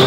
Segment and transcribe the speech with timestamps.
[0.00, 0.06] Yo,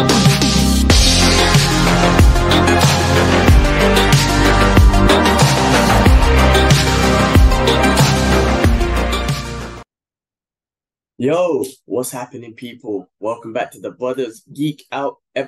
[11.84, 13.08] what's happening, people?
[13.20, 15.44] Welcome back to the Brothers Geek Out uh,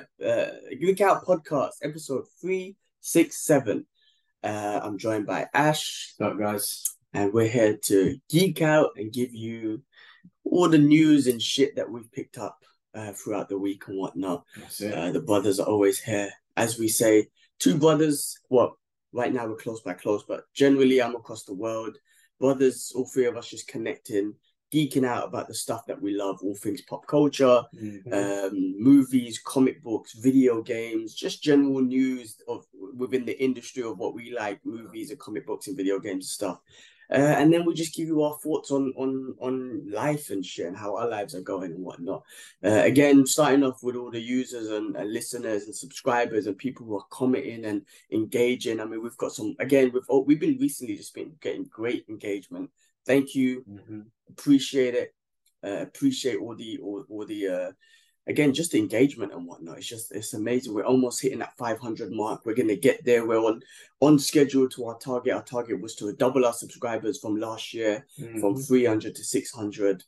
[0.79, 3.85] Geek Out podcast, episode three six seven.
[4.41, 6.13] Uh, I'm joined by Ash.
[6.17, 6.85] What's up, guys?
[7.13, 9.83] And we're here to geek out and give you
[10.45, 12.59] all the news and shit that we've picked up
[12.97, 14.43] uh, throughout the week and whatnot.
[14.57, 17.27] Uh, the brothers are always here, as we say.
[17.59, 18.39] Two brothers.
[18.49, 18.77] Well,
[19.13, 21.97] right now we're close by close, but generally I'm across the world.
[22.39, 24.33] Brothers, all three of us just connecting
[24.73, 28.13] geeking out about the stuff that we love, all things pop culture, mm-hmm.
[28.13, 34.13] um, movies, comic books, video games, just general news of within the industry of what
[34.13, 36.59] we like, movies and comic books and video games and stuff.
[37.09, 40.67] Uh, and then we just give you our thoughts on on on life and shit
[40.67, 42.23] and how our lives are going and whatnot.
[42.63, 46.85] Uh, again, starting off with all the users and, and, listeners and subscribers and people
[46.85, 48.79] who are commenting and engaging.
[48.79, 49.91] I mean, we've got some again.
[49.93, 52.69] We've oh, we've been recently just been getting great engagement
[53.07, 53.63] thank you.
[53.67, 54.01] Mm-hmm.
[54.29, 55.15] Appreciate it.
[55.63, 57.71] Uh, appreciate all the all, all the uh,
[58.27, 59.77] again just the engagement and whatnot.
[59.77, 60.73] It's just it's amazing.
[60.73, 62.45] We're almost hitting that 500 mark.
[62.45, 63.25] We're gonna get there.
[63.25, 63.61] We're on
[64.01, 65.33] on schedule to our target.
[65.33, 68.39] Our target was to double our subscribers from last year, mm-hmm.
[68.39, 70.03] from 300 to 600,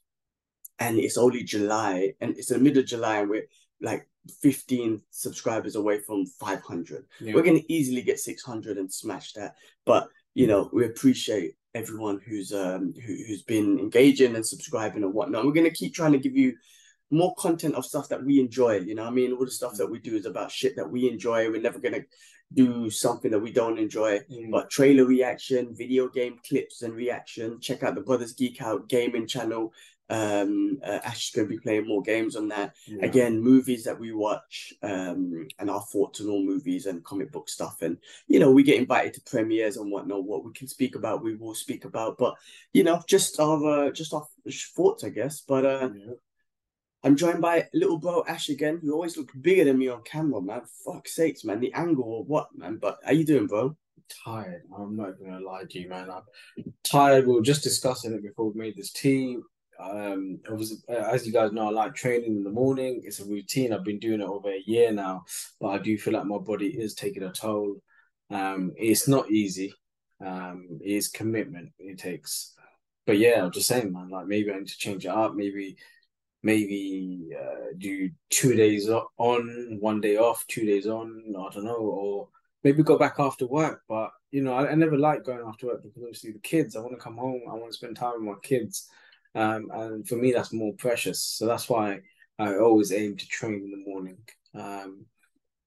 [0.79, 3.47] and it's only July, and it's the middle of July, and we're
[3.81, 4.07] like
[4.41, 7.05] 15 subscribers away from 500.
[7.19, 7.33] Yeah.
[7.33, 12.51] We're gonna easily get 600 and smash that, but you know we appreciate everyone who's
[12.51, 15.45] um who, who's been engaging and subscribing and whatnot.
[15.45, 16.55] We're gonna keep trying to give you
[17.11, 18.79] more content of stuff that we enjoy.
[18.79, 21.09] You know, I mean, all the stuff that we do is about shit that we
[21.09, 21.49] enjoy.
[21.49, 22.05] We're never gonna
[22.53, 24.19] do something that we don't enjoy.
[24.31, 24.51] Mm.
[24.51, 27.59] But trailer reaction, video game clips and reaction.
[27.59, 29.73] Check out the Brothers Geek Out gaming channel.
[30.11, 32.73] Um, uh, Ash is to be playing more games on that.
[32.87, 33.05] Yeah.
[33.05, 37.47] Again, movies that we watch um, and our thoughts on all movies and comic book
[37.47, 37.83] stuff.
[37.83, 40.23] And, you know, we get invited to premieres and whatnot.
[40.23, 42.17] What we can speak about, we will speak about.
[42.17, 42.33] But,
[42.73, 44.25] you know, just our, uh, just our
[44.75, 45.41] thoughts, I guess.
[45.41, 46.13] But uh, yeah.
[47.03, 48.79] I'm joined by little bro Ash again.
[48.83, 50.61] You always look bigger than me on camera, man.
[50.85, 51.61] Fuck sakes, man.
[51.61, 52.77] The angle or what, man.
[52.77, 53.75] But how you doing, bro?
[54.25, 54.63] Tired.
[54.77, 56.09] I'm not gonna lie to you, man.
[56.09, 56.23] I'm
[56.83, 57.25] tired.
[57.25, 59.37] We were just discussing it before we made this tea.
[59.79, 63.01] Um, was as you guys know, I like training in the morning.
[63.05, 63.71] It's a routine.
[63.71, 65.23] I've been doing it over a year now,
[65.61, 67.77] but I do feel like my body is taking a toll.
[68.29, 69.73] Um, it's not easy.
[70.23, 72.55] Um, it's commitment it takes.
[73.07, 74.09] But yeah, I'm just saying, man.
[74.09, 75.33] Like maybe I need to change it up.
[75.33, 75.77] Maybe,
[76.43, 81.23] maybe uh, do two days on, one day off, two days on.
[81.29, 82.29] I don't know, or
[82.63, 83.81] maybe go back after work.
[83.87, 86.75] But you know, I, I never like going after work because obviously the kids.
[86.75, 87.41] I want to come home.
[87.49, 88.87] I want to spend time with my kids.
[89.35, 91.21] Um, and for me, that's more precious.
[91.21, 91.99] So that's why
[92.37, 94.17] I always aim to train in the morning.
[94.55, 95.05] Um,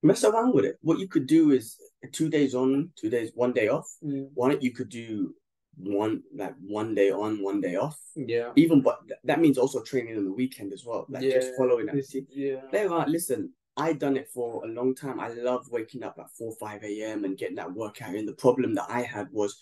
[0.01, 0.77] mess around with it.
[0.81, 1.77] What you could do is
[2.11, 3.87] two days on, two days, one day off.
[4.03, 4.29] Mm.
[4.33, 5.33] Why don't you could do
[5.77, 7.99] one like one day on, one day off?
[8.15, 8.51] Yeah.
[8.55, 11.05] Even but that means also training on the weekend as well.
[11.09, 11.35] Like yeah.
[11.35, 12.25] just following that.
[12.29, 12.61] Yeah.
[12.71, 13.53] They are listen.
[13.75, 15.19] I done it for a long time.
[15.19, 17.25] I love waking up at four, five a.m.
[17.25, 18.13] and getting that workout.
[18.13, 19.59] And the problem that I had was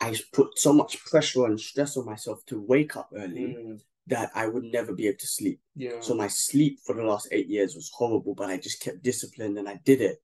[0.00, 3.80] I put so much pressure and stress on myself to wake up early mm.
[4.06, 5.60] that I would never be able to sleep.
[5.74, 6.00] Yeah.
[6.00, 9.58] So my sleep for the last eight years was horrible, but I just kept disciplined
[9.58, 10.18] and I did it.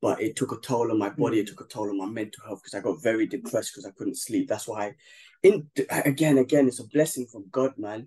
[0.00, 1.38] But it took a toll on my body.
[1.38, 1.40] Mm.
[1.40, 3.90] It took a toll on my mental health because I got very depressed because I
[3.96, 4.48] couldn't sleep.
[4.48, 4.94] That's why,
[5.42, 8.06] in again, again, it's a blessing from God, man.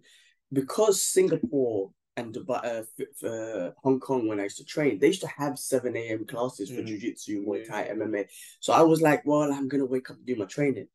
[0.54, 2.86] Because Singapore and Dubai,
[3.24, 6.26] uh, uh, Hong Kong, when I used to train, they used to have 7 a.m.
[6.26, 6.88] classes for mm.
[6.88, 8.26] Jiu Jitsu, Muay Thai, MMA.
[8.60, 10.88] So I was like, well, I'm going to wake up and do my training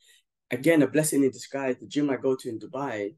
[0.51, 1.77] again, a blessing in disguise.
[1.79, 3.15] The gym I go to in Dubai,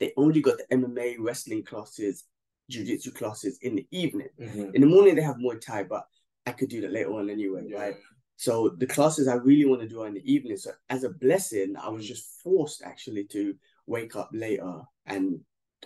[0.00, 2.24] they only got the MMA wrestling classes,
[2.70, 4.28] jiu-jitsu classes in the evening.
[4.40, 4.74] Mm-hmm.
[4.74, 6.06] In the morning they have Muay Thai, but
[6.46, 7.78] I could do that later on anyway, yeah.
[7.78, 7.94] right?
[8.36, 10.56] So the classes I really want to do are in the evening.
[10.56, 13.54] So as a blessing, I was just forced actually to
[13.86, 15.40] wake up later and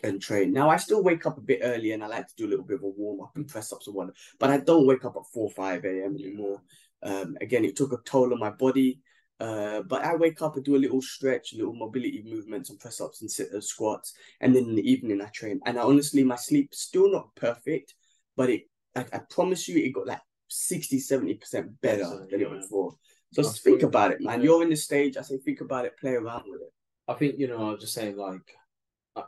[0.04, 0.52] and train.
[0.52, 2.64] Now I still wake up a bit early and I like to do a little
[2.64, 5.16] bit of a warm up and press ups and whatnot, but I don't wake up
[5.16, 6.16] at four five a.m.
[6.16, 6.62] anymore.
[7.02, 9.00] Um, again, it took a toll on my body.
[9.40, 13.00] Uh, but I wake up and do a little stretch, little mobility movements and press
[13.00, 15.60] ups and sit uh, squats, and then in the evening I train.
[15.64, 17.94] And I, honestly, my sleep still not perfect,
[18.36, 18.62] but it
[18.96, 22.46] I, I promise you, it got like 60 70 percent better yes, than yeah.
[22.46, 22.96] it was before.
[23.32, 24.40] So That's think about it, man.
[24.40, 24.44] Yeah.
[24.44, 25.16] You're in the stage.
[25.16, 26.72] I say think about it, play around with it.
[27.06, 27.68] I think you know.
[27.68, 28.54] I was just saying, like,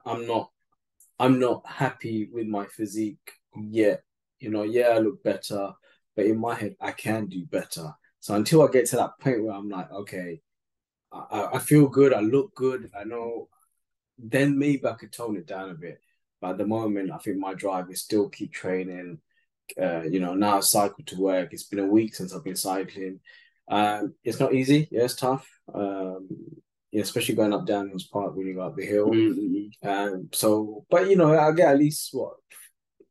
[0.06, 0.50] I'm not,
[1.18, 4.02] I'm not happy with my physique yet.
[4.38, 5.72] You know, yeah, I look better,
[6.16, 7.92] but in my head, I can do better.
[8.20, 10.40] So until I get to that point where I'm like, okay,
[11.12, 13.48] I, I feel good, I look good, I know,
[14.18, 16.00] then maybe I could tone it down a bit.
[16.40, 19.18] But at the moment, I think my drive is still keep training,
[19.80, 21.52] Uh, you know, now I cycle to work.
[21.52, 23.20] It's been a week since I've been cycling.
[23.70, 24.88] Um, it's not easy.
[24.90, 25.46] Yeah, it's tough.
[25.72, 26.28] Um,
[26.90, 29.10] yeah, especially going up Daniels Park when you go up the hill.
[29.10, 29.88] Mm-hmm.
[29.88, 32.34] Um, so, but you know, I get at least what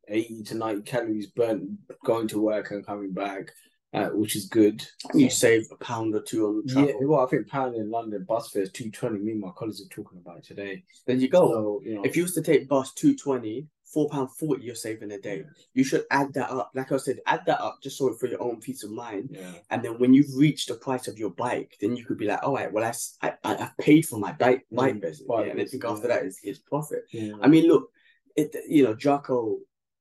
[0.07, 1.69] eighty to ninety calories burnt
[2.03, 3.51] going to work and coming back
[3.93, 4.85] uh, which is good.
[5.13, 6.89] You save a pound or two on travel.
[6.89, 9.19] Yeah, well, I think pound in London bus fare is two twenty.
[9.19, 10.83] Me and my colleagues are talking about today.
[11.07, 11.51] There you go.
[11.51, 14.75] So, you know, If you was to take bus two twenty, four pound forty, you're
[14.75, 15.43] saving a day.
[15.73, 16.71] You should add that up.
[16.75, 19.29] Like I said, add that up just so for your own peace of mind.
[19.31, 22.25] yeah, And then when you've reached the price of your bike, then you could be
[22.25, 25.27] like, all right, well, I, I, I paid for my bike, bike Mm, basically.
[25.27, 27.03] bike and I think basically, after that is, is profit.
[27.11, 27.33] yeah.
[27.41, 27.91] I mean, look,
[28.35, 29.59] it you know, Jocko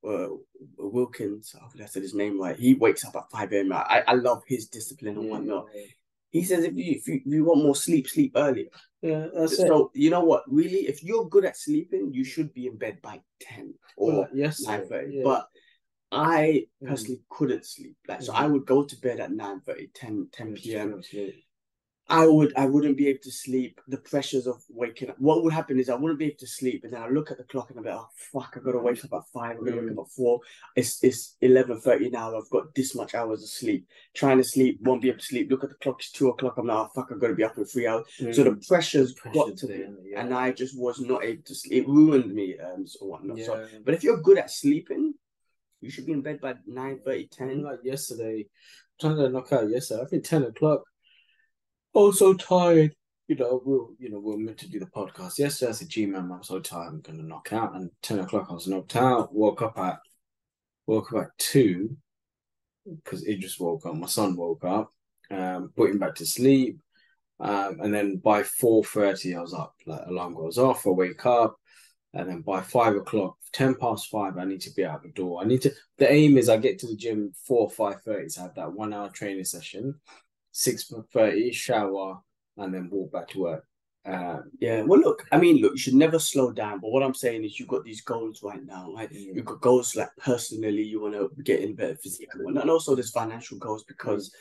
[0.08, 0.28] uh,
[0.76, 2.56] Wilkins, hopefully I said his name right.
[2.56, 3.72] He wakes up at 5 a.m.
[3.72, 5.66] I, I love his discipline and whatnot.
[6.30, 8.68] He says if you, if you if you want more sleep, sleep earlier.
[9.02, 9.66] yeah, that's it.
[9.68, 10.44] So you know what?
[10.46, 14.30] Really, if you're good at sleeping, you should be in bed by 10 or like,
[14.34, 15.14] yes, 9:30.
[15.14, 15.22] yeah.
[15.24, 15.48] But
[16.10, 16.88] I Mm.
[16.88, 17.96] personally couldn't sleep.
[18.06, 18.36] Like so Mhm.
[18.40, 21.02] I would go to bed at 9:30, 10, 10 p.m.
[21.12, 21.30] yeah.
[22.10, 23.80] I would I wouldn't be able to sleep.
[23.86, 25.16] The pressures of waking up.
[25.18, 27.36] What would happen is I wouldn't be able to sleep, and then I look at
[27.36, 29.56] the clock and I'm like, oh fuck, I've gotta wake up at five.
[29.58, 30.40] I'm gonna wake up at four.
[30.74, 32.34] It's it's eleven thirty now.
[32.34, 33.86] I've got this much hours of sleep.
[34.14, 35.50] Trying to sleep, won't be able to sleep.
[35.50, 35.96] Look at the clock.
[36.00, 36.56] It's two o'clock.
[36.56, 38.06] I'm like, oh fuck, I've gotta be up in three hours.
[38.32, 40.20] So the pressures got to me, yeah.
[40.22, 41.82] and I just was not able to sleep.
[41.82, 43.36] It ruined me, um, so whatnot.
[43.36, 43.44] yeah.
[43.44, 45.12] So, but if you're good at sleeping,
[45.82, 47.62] you should be in bed by 9 30, 10.
[47.62, 48.46] like yesterday,
[48.98, 50.02] trying to knock out yesterday.
[50.02, 50.84] I think ten o'clock.
[51.94, 52.94] Oh, so tired.
[53.28, 55.70] You know, we'll you know we're meant to do the podcast yesterday.
[55.70, 56.88] I said, "Gee, man, I'm so tired.
[56.88, 59.34] I'm gonna knock out." And ten o'clock, I was knocked out.
[59.34, 59.98] Woke up at
[60.86, 61.96] woke up at two
[63.04, 63.94] because just woke up.
[63.94, 64.90] My son woke up.
[65.30, 66.80] Um, put him back to sleep.
[67.40, 69.74] Um, and then by four thirty, I was up.
[69.86, 70.86] Like alarm goes off.
[70.86, 71.56] I wake up.
[72.14, 75.42] And then by five o'clock, ten past five, I need to be out the door.
[75.42, 75.72] I need to.
[75.98, 78.94] The aim is I get to the gym four five thirty to have that one
[78.94, 80.00] hour training session.
[80.58, 82.18] Six thirty, shower,
[82.56, 83.64] and then walk back to work.
[84.04, 86.80] Um, Yeah, well, look, I mean, look, you should never slow down.
[86.80, 89.08] But what I'm saying is, you've got these goals right now, right?
[89.12, 92.96] You've got goals like personally, you want to get in better physique, and and also
[92.96, 94.34] there's financial goals because,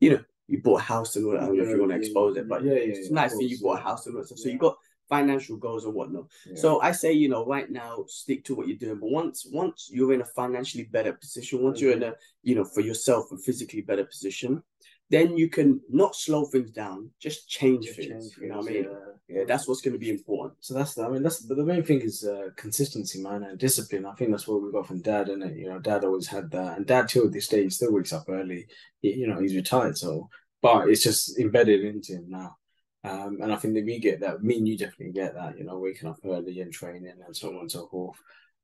[0.00, 1.42] you know, you bought a house and all that.
[1.42, 3.36] I don't know if you want to expose it, but yeah, yeah, it's yeah, nice
[3.36, 4.38] that you bought a house and all that stuff.
[4.38, 4.52] So Yeah.
[4.52, 4.76] you've got
[5.10, 6.24] financial goals and whatnot.
[6.46, 6.54] yeah.
[6.56, 8.98] So I say, you know, right now, stick to what you're doing.
[8.98, 12.64] But once once you're in a financially better position, once you're in a, you know,
[12.64, 14.62] for yourself a physically better position,
[15.10, 18.30] then you can not slow things down, just change Just things.
[18.30, 18.84] change you know what I mean?
[18.84, 18.90] yeah.
[19.32, 20.56] Yeah, that's what's going to be important.
[20.60, 23.58] So that's the, I mean that's but the main thing is uh, consistency, man, and
[23.58, 24.04] discipline.
[24.04, 26.76] I think that's what we got from dad, and you know, dad always had that,
[26.76, 28.66] and dad till this day he still wakes up early.
[29.00, 30.28] He- you know, he's retired, so
[30.62, 32.56] but it's just embedded into him now.
[33.04, 34.42] Um, and I think that we get that.
[34.42, 35.56] Me and you definitely get that.
[35.56, 38.18] You know, waking up early and training and so on and so forth.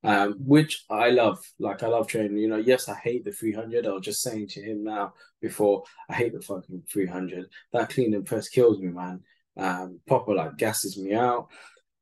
[0.05, 1.39] Um, which I love.
[1.59, 2.37] Like I love training.
[2.39, 3.87] You know, yes, I hate the three hundred.
[3.87, 7.47] I was just saying to him now before I hate the fucking three hundred.
[7.73, 9.23] That clean and press kills me, man
[9.57, 11.49] um, proper like gasses me out.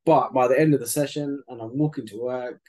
[0.05, 2.61] But by the end of the session, and I'm walking to work,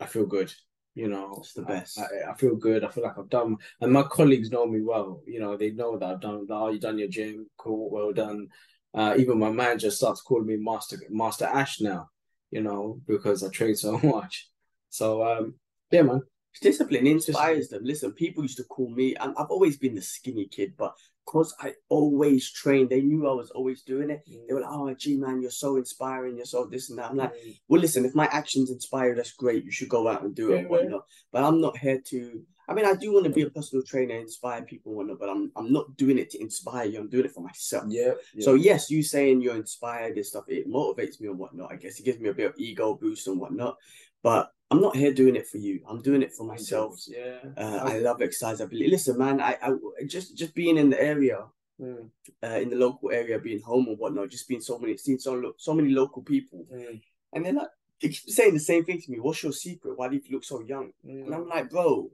[0.00, 0.52] I feel good.
[0.94, 1.98] You know, It's the best.
[1.98, 2.84] I, I feel good.
[2.84, 5.22] I feel like I've done, and my colleagues know me well.
[5.26, 6.46] You know, they know that I've done.
[6.46, 7.50] That, Oh, you done your gym?
[7.56, 8.48] Cool, well done.
[8.92, 12.10] Uh, even my manager starts calling me Master Master Ash now.
[12.52, 14.48] You know, because I train so much.
[14.94, 15.54] So um,
[15.90, 16.22] yeah, man.
[16.60, 17.82] Discipline inspires them.
[17.84, 20.94] Listen, people used to call me, I'm, I've always been the skinny kid, but
[21.26, 24.22] because I always trained, they knew I was always doing it.
[24.46, 26.36] They were like, oh, gee, man, you're so inspiring.
[26.36, 27.10] You're so this and that.
[27.10, 27.32] I'm like,
[27.66, 29.64] well, listen, if my actions inspire, that's great.
[29.64, 30.82] You should go out and do it and Yeah, yeah.
[30.82, 31.06] whatnot.
[31.32, 32.42] But I'm not here to.
[32.68, 35.28] I mean, I do want to be a personal trainer, inspire people and whatnot, but
[35.28, 37.00] I'm I'm not doing it to inspire you.
[37.00, 37.84] I'm doing it for myself.
[37.88, 38.44] yeah, yeah.
[38.44, 41.72] So yes, you saying you're inspired and stuff, it motivates me and whatnot.
[41.72, 43.76] I guess it gives me a bit of ego boost and whatnot.
[44.22, 45.80] But I'm not here doing it for you.
[45.88, 46.98] I'm doing it for myself.
[47.06, 47.38] Yeah.
[47.56, 48.60] Uh, I love exercise.
[48.60, 48.90] I believe.
[48.90, 51.44] Listen, man, I, I just just being in the area,
[51.80, 52.08] Mm,
[52.40, 55.34] uh, in the local area, being home or whatnot, just being so many, seeing so
[55.34, 57.00] lo- so many local people, mm,
[57.32, 57.66] and they're like
[58.00, 59.18] they keep saying the same thing to me.
[59.18, 59.98] What's your secret?
[59.98, 60.92] Why do you look so young?
[61.04, 62.10] mm, And I'm like, bro,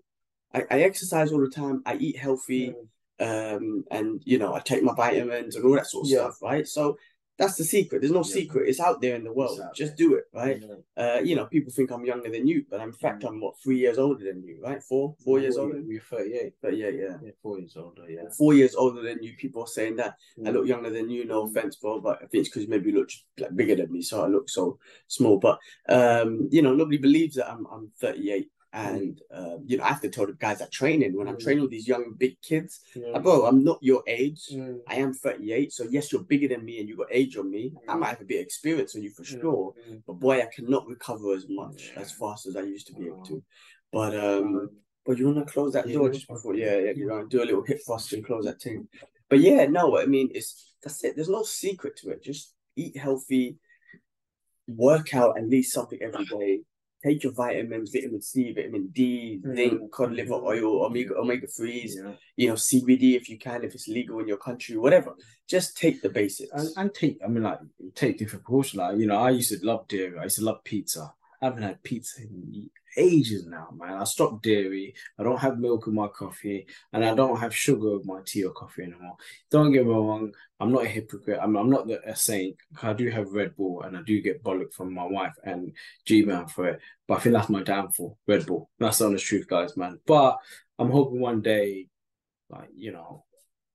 [0.55, 1.83] I, I exercise all the time.
[1.85, 2.75] I eat healthy,
[3.21, 3.55] mm.
[3.55, 6.19] um, and you know, I take my vitamins and all that sort of Yeah.
[6.21, 6.67] stuff, right?
[6.67, 6.97] So
[7.41, 7.99] that's the secret.
[8.01, 8.35] There's no Yeah.
[8.39, 8.69] secret.
[8.69, 9.59] It's out there in the world.
[9.75, 10.07] Just there.
[10.09, 10.63] do it, right?
[10.63, 10.77] Yeah.
[11.17, 13.79] Uh, you know, people think I'm younger than you, but in fact, I'm what three
[13.85, 14.81] years older than you, right?
[14.91, 15.81] Four, four years older.
[15.91, 16.53] We're 38.
[16.63, 18.29] But yeah, yeah, Yeah, four years older, yeah.
[18.39, 19.33] four years older than you.
[19.45, 20.53] People are saying that I Mm.
[20.55, 21.25] look younger than you.
[21.25, 21.51] No Mm.
[21.51, 24.23] offense, bro, but I think it's because maybe you look like bigger than me, so
[24.23, 24.79] I look so
[25.09, 25.39] small.
[25.39, 28.51] But um, you know, nobody believes that I'm I'm 38.
[28.73, 31.43] And um, you know, I have to tell the guys that training when I'm Mm.
[31.43, 33.19] training with these young big kids, Yeah.
[33.19, 34.49] bro, I'm not your age.
[34.53, 34.81] Mm.
[34.87, 37.73] I am 38, so yes, you're bigger than me and you got age on me.
[37.89, 38.01] I Mm.
[38.01, 40.03] might have a bit of experience on you for sure, Mm.
[40.07, 43.21] but boy, I cannot recover as much as fast as I used to be able
[43.23, 43.29] Oh.
[43.29, 43.43] to.
[43.93, 44.71] But um,
[45.07, 47.63] But you wanna close that door just before, yeah, yeah, you wanna do a little
[47.63, 48.87] hip thrust and close that thing.
[49.31, 51.17] But yeah, no, I mean it's that's it.
[51.17, 52.23] There's no secret to it.
[52.23, 53.59] Just eat healthy,
[54.69, 56.61] work out at least something every day.
[57.03, 59.57] Take your vitamins, vitamin C, vitamin D, Mm.
[59.57, 61.97] zinc, cod liver oil, omega omega threes.
[61.99, 62.13] Yeah.
[62.37, 65.15] You know CBD if you can, if it's legal in your country, whatever.
[65.49, 66.51] Just take the basics.
[66.53, 67.59] And, and take, I mean, like,
[67.95, 68.79] take different proportions.
[68.79, 70.19] Like, you know, I used to love dairy.
[70.19, 71.13] I used to love pizza.
[71.41, 73.95] I haven't had pizza in ages now, man.
[73.95, 74.95] I stopped dairy.
[75.19, 78.45] I don't have milk in my coffee, and I don't have sugar in my tea
[78.45, 79.17] or coffee anymore.
[79.51, 80.35] Don't get me wrong.
[80.59, 81.39] I'm not a hypocrite.
[81.41, 82.57] I'm, I'm not the, a saint.
[82.83, 85.73] I do have Red Bull, and I do get bollock from my wife and
[86.05, 86.81] G-Man for it.
[87.09, 88.19] But I think that's my downfall.
[88.27, 88.69] Red Bull.
[88.79, 89.99] That's the honest truth, guys, man.
[90.07, 90.37] But
[90.79, 91.89] I'm hoping one day,
[92.51, 93.25] like, you know,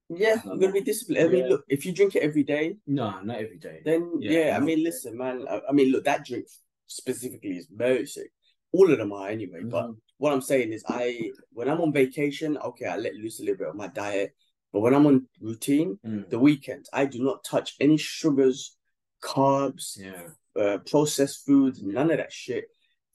[0.10, 1.26] yeah, you're gonna be disciplined.
[1.26, 1.50] I mean, Yeah.
[1.50, 3.82] look, if you drink it every day, no, not every day.
[3.84, 5.48] then Yeah, yeah, I mean, listen, man.
[5.50, 6.46] I, I mean, look, that drink
[6.88, 8.32] specifically is very sick.
[8.72, 9.62] All of them are anyway.
[9.64, 9.98] But Mhm.
[10.18, 13.58] what I'm saying is, I when I'm on vacation, okay, I let loose a little
[13.58, 14.36] bit of my diet.
[14.74, 16.30] But when I'm on routine, Mm.
[16.30, 18.78] the weekend, I do not touch any sugars,
[19.22, 20.30] carbs, yeah.
[20.62, 22.66] uh, processed foods, none of that shit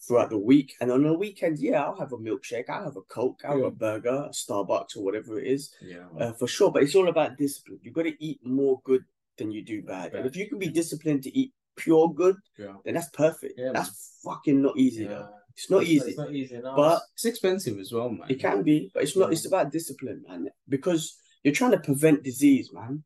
[0.07, 0.75] throughout the week.
[0.81, 3.67] And on the weekend, yeah, I'll have a milkshake, I'll have a Coke, I'll have
[3.67, 6.09] a burger, a Starbucks or whatever it is, Yeah.
[6.19, 6.71] uh, for sure.
[6.73, 7.81] But it's all about discipline.
[7.83, 9.05] You've got to eat more good
[9.37, 10.15] than you do bad.
[10.15, 12.75] And if you can be disciplined to eat pure good, yeah.
[12.85, 13.55] then that's perfect.
[13.57, 15.29] Yeah, that's fucking not easy though.
[15.57, 16.11] It's not easy.
[16.11, 16.77] It's not easy, no.
[16.77, 18.29] But- it's expensive as well, man.
[18.31, 19.29] It can be, but it's not.
[19.29, 19.33] Yeah.
[19.33, 20.49] It's about discipline, man.
[20.69, 23.05] Because you're trying to prevent disease, man.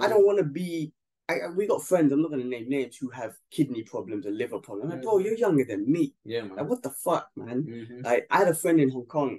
[0.00, 0.92] I don't want to be.
[1.28, 2.12] I, we got friends.
[2.12, 4.84] I'm not gonna name names who have kidney problems and liver problems.
[4.84, 6.14] I'm like, bro, you're younger than me.
[6.24, 6.56] Yeah, man.
[6.56, 7.62] Like, what the fuck, man?
[7.62, 8.04] Mhm.
[8.04, 9.38] Like, I had a friend in Hong Kong.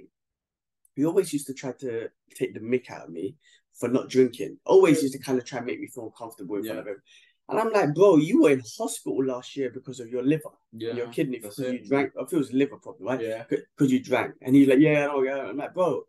[0.94, 3.36] He always used to try to take the mick out of me
[3.78, 4.58] for not drinking.
[4.64, 7.02] Always used to kind of try and make me feel uncomfortable in front of him.
[7.52, 10.94] And I'm like, bro, you were in hospital last year because of your liver, yeah.
[10.94, 12.12] your kidney, because you drank.
[12.20, 13.20] I feel it was liver problem, right?
[13.20, 13.44] Yeah.
[13.48, 14.34] because you drank.
[14.42, 15.48] And he's like, yeah, no, yeah.
[15.48, 16.04] I'm like, bro,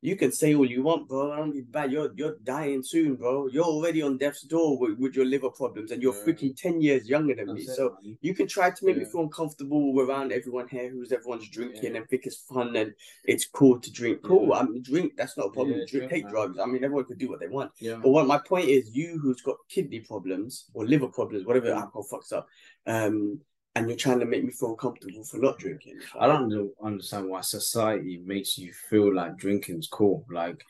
[0.00, 1.32] you can say all you want, bro.
[1.32, 1.90] I don't be bad.
[1.90, 3.48] You're you're dying soon, bro.
[3.48, 6.24] You're already on death's door with, with your liver problems, and you're Yeah.
[6.24, 7.62] freaking ten years younger than me.
[7.62, 8.16] It, So man.
[8.20, 11.98] you can try to make me feel uncomfortable around everyone here who's everyone's drinking Yeah.
[12.00, 14.22] and think it's fun and it's cool to drink.
[14.22, 14.54] Cool, Yeah.
[14.60, 15.16] I mean, drink.
[15.16, 15.78] That's not a problem.
[15.80, 16.32] Yeah, drink, drink, take man.
[16.32, 16.58] drugs.
[16.60, 17.72] I mean, everyone could do what they want.
[17.80, 17.96] yeah.
[18.02, 21.80] But what my point is, you who's got kidney problems or liver problems, whatever Mm.
[21.80, 22.46] alcohol fucks up,
[22.86, 23.40] um,
[23.78, 26.00] and you're trying to make me feel comfortable for not drinking.
[26.18, 30.26] I don't understand why society makes you feel like drinking's cool.
[30.28, 30.60] Like,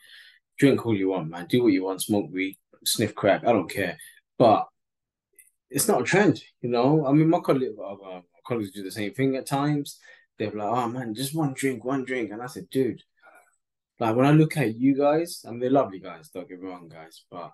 [0.59, 1.47] drink all you want, man.
[1.47, 2.03] Do what you want.
[2.03, 3.41] Smoke weed, sniff crack.
[3.47, 3.97] I don't care.
[4.37, 4.67] But
[5.71, 7.07] it's not a trend, you know.
[7.07, 9.99] I mean, my colleagues, uh, colleagues do the same thing at times.
[10.37, 13.01] They're like, "Oh man, just one drink, one drink," and I said, "Dude,
[13.99, 16.29] like when I look at you guys, I and they're lovely guys.
[16.29, 17.51] Don't get me wrong, guys, but."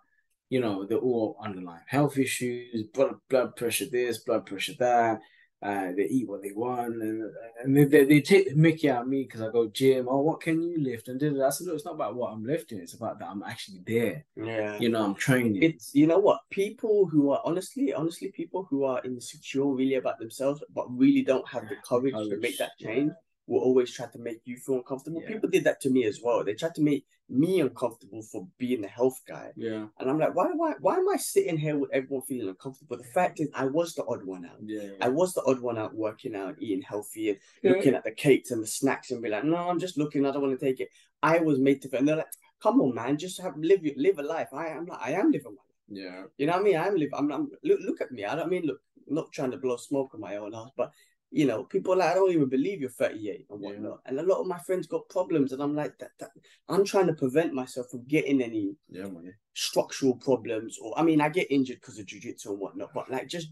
[0.47, 5.19] You know, they're all underlying health issues, blood blood pressure this, blood pressure that.
[5.63, 7.31] Uh, they eat what they want, and,
[7.63, 10.05] and they, they, they take the mickey out of me because I go gym.
[10.07, 11.07] Oh, what can you lift?
[11.07, 12.79] And did I said, look, it's not about what I'm lifting.
[12.79, 14.25] It's about that I'm actually there.
[14.35, 14.77] Yeah.
[14.77, 15.63] You know, I'm training.
[15.63, 20.19] It's you know what people who are honestly, honestly, people who are insecure really about
[20.19, 23.07] themselves, but really don't have the courage to make that yeah.
[23.47, 25.21] Will always try to make you feel uncomfortable.
[25.21, 25.33] Yeah.
[25.33, 26.43] People did that to me as well.
[26.43, 30.35] They tried to make me uncomfortable for being the health guy, yeah, and I'm like,
[30.35, 32.97] why, why, why am I sitting here with everyone feeling uncomfortable?
[32.97, 34.57] The fact is, I was the odd one out.
[34.63, 37.71] yeah, I was the odd one out working out, eating healthy, and Yeah.
[37.71, 40.25] looking at the cakes and the snacks and be like, no, I'm just looking.
[40.25, 40.89] I don't want to take it.
[41.23, 42.27] I was made to feel, and they're like,
[42.61, 44.49] come on, man, just have live live a life.
[44.53, 45.63] I am like, I am living my
[46.01, 46.05] life.
[46.05, 46.23] yeah.
[46.37, 46.77] You know what I mean?
[46.77, 47.13] I'm living.
[47.15, 48.25] I'm, I'm look, look at me.
[48.25, 48.81] I don't mean look.
[49.07, 50.91] Not trying to blow smoke on my own house, but
[51.35, 53.67] you know, people are like, I don't even believe you're 38 and Yeah.
[53.67, 53.99] whatnot.
[54.05, 56.31] And a lot of my friends got problems, and I'm like, that, that
[56.69, 59.09] I'm trying to prevent myself from getting any Yeah,
[59.53, 60.77] structural problems.
[60.81, 63.49] Or I mean, I get injured because of jujitsu and whatnot, but like, just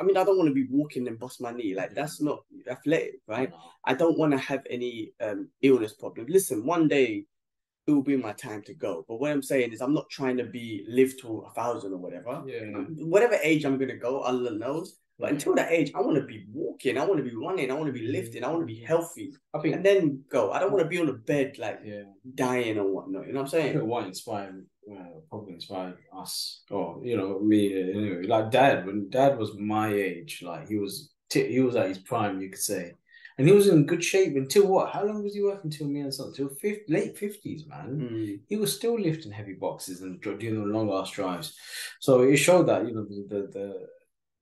[0.00, 1.74] I mean, I don't want to be walking and bust my knee.
[1.74, 3.52] Like that's not athletic, right?
[3.84, 6.30] I don't want to have any um illness problems.
[6.30, 7.26] Listen, one day
[7.86, 9.04] it will be my time to go.
[9.06, 11.98] But what I'm saying is I'm not trying to be live to a thousand or
[11.98, 12.42] whatever.
[12.46, 12.64] Yeah.
[13.14, 14.96] Whatever age I'm gonna go, Allah knows.
[15.18, 17.74] But until that age, I want to be walking, I want to be running, I
[17.74, 19.32] want to be lifting, I want to be healthy.
[19.54, 19.76] I think.
[19.76, 20.52] And then go.
[20.52, 22.02] I don't want to be on a bed like yeah.
[22.34, 23.26] dying or whatnot.
[23.26, 23.86] You know what I'm saying?
[23.86, 28.22] what inspired, uh, probably inspired us, or you know, me uh, anyway.
[28.24, 31.98] Like dad, when dad was my age, like he was, t- he was at his
[31.98, 32.92] prime, you could say,
[33.38, 34.92] and he was in good shape until what?
[34.92, 36.32] How long was he working till me and son?
[36.34, 38.00] Till fifth, late fifties, man.
[38.00, 38.40] Mm.
[38.48, 41.54] He was still lifting heavy boxes and doing the long ass drives.
[42.00, 43.86] So it showed that you know the, the the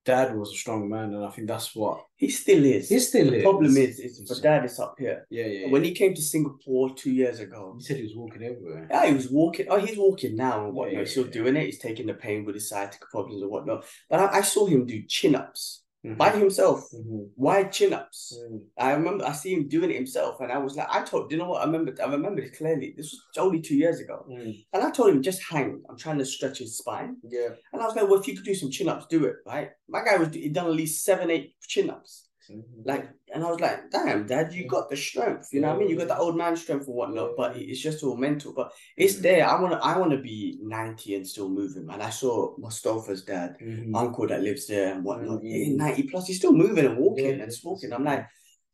[0.04, 2.88] dad was a strong man, and I think that's what He still is.
[2.88, 3.42] he still is the is.
[3.42, 5.26] problem is, is for dad, it's up here.
[5.30, 5.68] yeah, yeah.
[5.68, 8.86] When he came to Singapore two years ago, he said he was walking everywhere.
[8.90, 9.66] Yeah, he was walking.
[9.70, 10.92] Oh, he's walking now and Yeah, whatnot.
[10.94, 11.32] yeah, he's still yeah.
[11.32, 11.66] doing it.
[11.66, 13.84] He's taking the pain with his sciatica problems and whatnot.
[14.10, 16.14] But I, I saw him do chin ups mm-hmm.
[16.16, 17.24] by himself, mm-hmm.
[17.36, 18.38] wide chin ups.
[18.38, 18.60] Mm.
[18.78, 21.38] I remember I see him doing it himself, and I was like, I told, you
[21.38, 21.62] know what?
[21.62, 22.94] I remember, I remember it clearly.
[22.96, 24.64] This was only two years ago, Mm.
[24.72, 25.82] and I told him just hang.
[25.88, 27.50] I'm trying to stretch his spine, Yeah.
[27.72, 29.70] and I was like, well, if you could do some chin ups, do it, right?
[29.88, 32.23] My guy was he done at least seven, eight chin ups.
[32.50, 32.82] Mm-hmm.
[32.84, 35.48] Like, and I was like, damn, dad, you got the strength.
[35.52, 35.88] You know what I mean?
[35.90, 38.52] You got the old man strength or whatnot, but it's just all mental.
[38.52, 39.22] But it's Mhm.
[39.22, 39.48] there.
[39.48, 42.00] I wanna I wanna be 90 and still moving, man.
[42.02, 43.94] I saw Mustafa's dad, Mhm.
[43.96, 45.42] uncle that lives there and whatnot.
[45.42, 45.76] Mhm.
[45.76, 47.42] 90 plus, he's still moving and walking Yeah.
[47.44, 47.92] and smoking.
[47.92, 48.26] I'm like,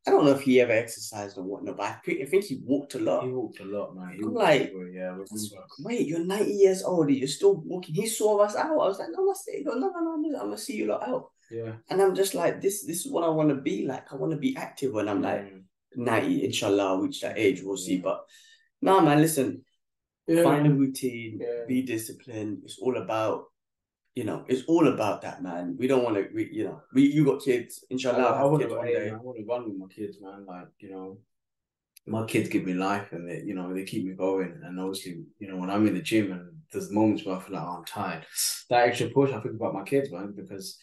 [0.07, 2.61] I don't know if he ever exercised or whatnot, but I think, I think he
[2.65, 3.23] walked a lot.
[3.25, 4.15] He walked a lot, man.
[4.17, 5.69] He I'm like, yeah, with his work.
[5.81, 7.95] Wait, you're 90 years old, you're still walking.
[7.95, 8.73] He saw us out.
[8.73, 9.59] I was like, no, that's it.
[9.59, 11.31] He goes, no, no, no, I'm gonna, I'm gonna see you lot out.
[11.51, 11.73] Yeah.
[11.89, 14.13] And I'm just like, this this is what I want to be like.
[14.13, 15.63] I want to be active when I'm like Mm.
[15.97, 17.99] 90, inshallah, I'll reach that age, we'll see.
[17.99, 18.25] But
[18.81, 19.65] no, man, listen,
[20.29, 20.45] Yeah.
[20.45, 21.65] find a routine, Yeah.
[21.67, 22.63] be disciplined.
[22.65, 23.47] It's all about,
[24.15, 25.77] you know, it's all about that, man.
[25.79, 28.51] We don't want to, we, you know, we you got kids, inshallah, I I'll have
[28.53, 29.11] want kids to one hey, day.
[29.11, 30.47] I want to run with my kids, man.
[30.47, 31.19] Like you know,
[32.07, 34.61] my kids give me life, and they, you know, they keep me going.
[34.65, 37.57] And obviously, you know, when I'm in the gym and there's moments where I feel
[37.57, 38.25] like oh, I'm tired,
[38.69, 40.79] that extra push, I think about my kids, man, because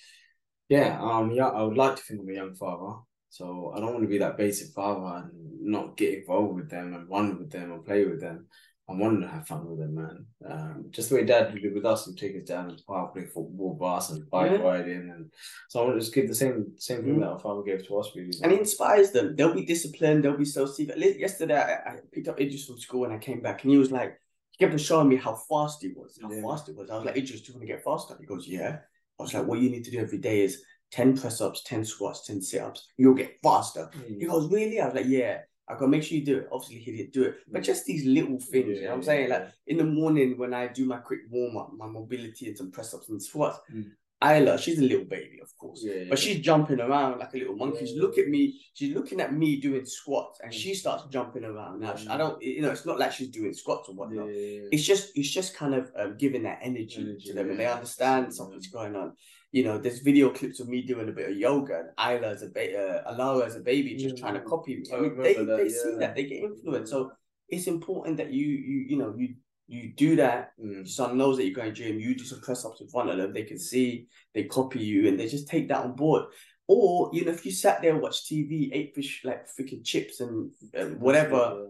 [0.70, 3.00] yeah, um, yeah, I would like to think I'm a young father.
[3.30, 5.32] So I don't want to be that basic father and
[5.62, 8.48] not get involved with them and run with them and play with them.
[8.90, 10.26] I want to have fun with them, man.
[10.50, 13.14] Um, just the way Dad did with us, and take us down to the park,
[13.14, 14.58] play football, bus, and bike Yeah.
[14.60, 15.30] riding, and
[15.68, 17.20] so I want to just give the same same thing Mm.
[17.20, 18.32] that our father gave to us, really.
[18.42, 19.36] And it inspires them.
[19.36, 20.24] They'll be disciplined.
[20.24, 21.20] They'll be so secret.
[21.20, 23.92] Yesterday, I, I picked up Idris from school and I came back and he was
[23.92, 24.18] like,
[24.52, 26.42] he kept on showing me how fast he was, how Yeah.
[26.42, 26.90] fast it was.
[26.90, 28.16] I was like, Idris, do you want to get faster?
[28.18, 28.80] He goes, yeah.
[29.20, 31.84] I was like, what you need to do every day is 10 press ups, 10
[31.86, 32.88] squats, 10 sit ups.
[32.98, 33.90] You'll get faster.
[33.98, 34.20] Mm.
[34.20, 34.80] He goes, really?
[34.80, 35.40] I was like, yeah.
[35.70, 36.48] I go, make sure you do it.
[36.52, 37.36] Obviously, he didn't do it.
[37.52, 39.30] But just these little things, you know what I'm Yeah, saying?
[39.30, 42.58] yeah, Like in the morning when I do my quick warm up, my mobility and
[42.58, 43.90] some press ups and squats, Mm.
[44.24, 45.82] Isla, she's a little baby, of course.
[45.84, 46.34] Yeah, But yeah.
[46.34, 47.86] she's jumping around like a little monkey.
[47.86, 48.60] She's look at me.
[48.74, 50.56] She's looking at me doing squats, and Mm.
[50.56, 51.82] she starts jumping around.
[51.82, 52.18] Now she- I Mm.
[52.18, 54.28] don't, you know, it's not like she's doing squats or whatnot.
[54.30, 57.68] It's just, it's just kind of um, giving that energy, Energy, to them, and they
[57.68, 59.14] understand something's going on.
[59.52, 62.42] You know, there's video clips of me doing a bit of yoga, and Isla as
[62.42, 64.86] a baby, uh, Alara as a baby, just trying to copy me.
[64.92, 66.92] I mean, they, that, they see that, they get influenced.
[66.92, 67.12] So
[67.48, 69.36] it's important that you, you, you know, you
[69.68, 70.88] you do that your Mm.
[70.88, 73.18] son knows that you're going to gym, you do some press ups in front of
[73.18, 76.26] them, they can see, they copy you, and they just take that on board.
[76.68, 80.20] Or, you know, if you sat there and watched TV, ate fish like freaking chips
[80.20, 81.66] and um, whatever,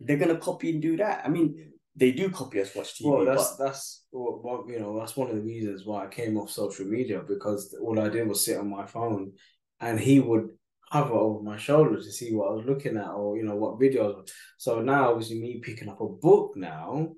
[0.00, 1.22] they're going to copy and do that.
[1.24, 4.80] I mean, they do copy us watch TV, Well, that's but that's what, what you
[4.80, 4.98] know.
[4.98, 8.26] That's one of the reasons why I came off social media because all I did
[8.26, 9.32] was sit on my phone,
[9.80, 10.48] and he would
[10.90, 13.78] hover over my shoulder to see what I was looking at or you know what
[13.78, 14.28] videos.
[14.58, 17.14] So now, obviously, me picking up a book now,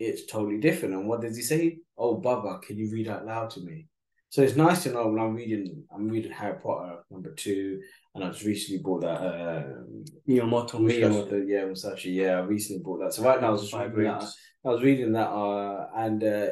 [0.00, 0.94] it's totally different.
[0.94, 1.78] And what does he say?
[1.96, 3.86] Oh, Baba, can you read out loud to me?
[4.30, 5.84] So it's nice to know when I'm reading.
[5.92, 7.80] I'm reading Harry Potter number two,
[8.14, 9.20] and I just recently bought that.
[9.20, 11.02] Um, Miyamoto me Musashi.
[11.02, 12.10] and the yeah Musashi.
[12.10, 13.12] Yeah, I recently bought that.
[13.12, 14.32] So right now I was just reading that.
[14.64, 16.46] I was reading that, uh, and uh,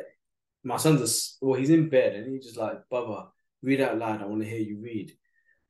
[0.65, 3.29] my son's a well, he's in bed, and he's just like, "Baba,
[3.63, 4.23] read out loud.
[4.23, 5.13] I want to hear you read."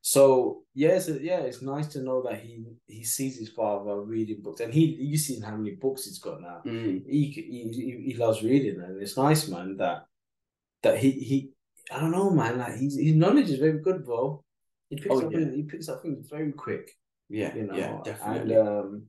[0.01, 4.41] So yeah, it's, yeah, it's nice to know that he he sees his father reading
[4.43, 6.63] books, and he you've seen how many books he's got now.
[6.65, 7.03] Mm.
[7.07, 9.77] He he he, he loves reading, and it's nice, man.
[9.77, 10.07] That
[10.83, 11.51] that he he
[11.91, 12.59] I don't know, man.
[12.59, 14.43] Like his his knowledge is very good, bro.
[14.89, 15.51] He picks Oh, up yeah.
[15.51, 16.93] he picks up things very quick
[17.29, 18.55] Yeah, you know, yeah, definitely.
[18.55, 19.03] And um,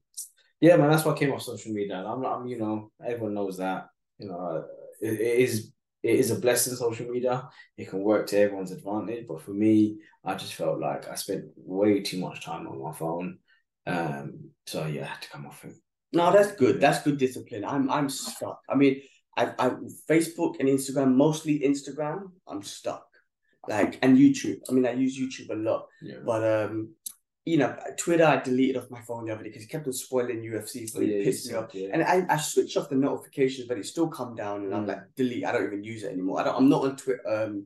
[0.59, 1.99] yeah, man, that's why I came off social media.
[1.99, 3.87] And I'm, I'm, you know, everyone knows that.
[4.17, 4.65] You know,
[5.01, 5.71] it, it is
[6.03, 6.75] it is a blessing.
[6.75, 9.25] Social media, it can work to everyone's advantage.
[9.27, 12.93] But for me, I just felt like I spent way too much time on my
[12.93, 13.39] phone.
[13.85, 15.73] Um, so yeah, I had to come off it.
[16.13, 16.79] No, that's good.
[16.79, 17.65] That's good discipline.
[17.65, 18.61] I'm I'm stuck.
[18.69, 19.01] I mean,
[19.37, 19.69] I I
[20.09, 22.31] Facebook and Instagram, mostly Instagram.
[22.47, 23.05] I'm stuck.
[23.67, 24.59] Like and YouTube.
[24.69, 26.95] I mean, I use YouTube a lot, Yeah, but um,
[27.49, 29.93] you know, Twitter I deleted off my phone the other day because it kept on
[29.93, 31.73] spoiling UFC for yeah, it you pissed me off.
[31.73, 31.89] yeah.
[31.93, 34.89] And I, I switched off the notifications, but it still come down, and I'm Mm.
[34.89, 35.45] like delete.
[35.45, 36.39] I don't even use it anymore.
[36.39, 36.57] I don't.
[36.57, 37.27] I'm not on Twitter.
[37.27, 37.65] Um,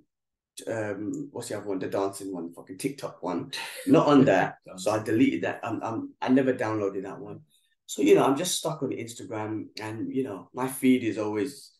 [0.67, 1.79] um, what's the other one?
[1.79, 3.51] The dancing one, fucking TikTok one.
[3.87, 4.57] Not on that.
[4.77, 5.59] so I deleted that.
[5.63, 7.39] I'm, I'm, I never downloaded that one.
[7.87, 11.71] So you know, I'm just stuck on Instagram, and you know, my feed is always,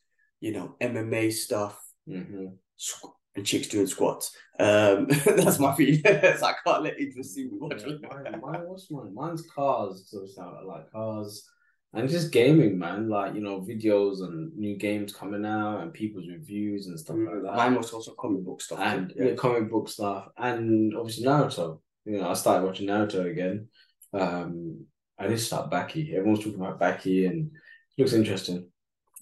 [0.42, 4.36] you know, MMA stuff hmm squ- and chicks doing squats.
[4.60, 6.02] Um, that's my feed.
[6.06, 6.12] so
[6.46, 9.13] I can't let Idris see me watch Yeah, mine, mine, what's mine?
[9.13, 10.06] Mine's cars.
[10.08, 11.50] So it's not like cars
[11.93, 13.10] and just gaming, man.
[13.10, 17.43] Like you know, videos and new games coming out and people's reviews and stuff like
[17.43, 17.56] that.
[17.56, 18.80] Mine was also comic book stuff.
[18.80, 19.36] and too, yeah.
[19.36, 21.80] comic book stuff, and obviously Naruto.
[22.06, 23.69] You know, I started watching Naruto again.
[24.12, 24.86] Um,
[25.17, 26.13] I did start Baki.
[26.13, 27.52] Everyone's talking about Baki, and
[27.98, 28.67] it looks interesting.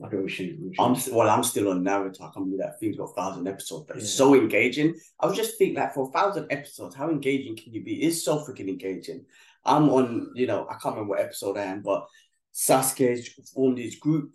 [0.03, 0.61] I think we should.
[0.61, 0.81] We should.
[0.81, 1.29] I'm well.
[1.29, 2.21] I'm still on Naruto.
[2.21, 4.17] I can't believe that thing's got a thousand episodes, but it's yeah.
[4.17, 4.95] so engaging.
[5.19, 8.03] I was just thinking, like, for a thousand episodes, how engaging can you be?
[8.03, 9.25] It's so freaking engaging.
[9.63, 12.07] I'm on, you know, I can't remember what episode I am, but
[12.53, 14.31] Sasuke formed his group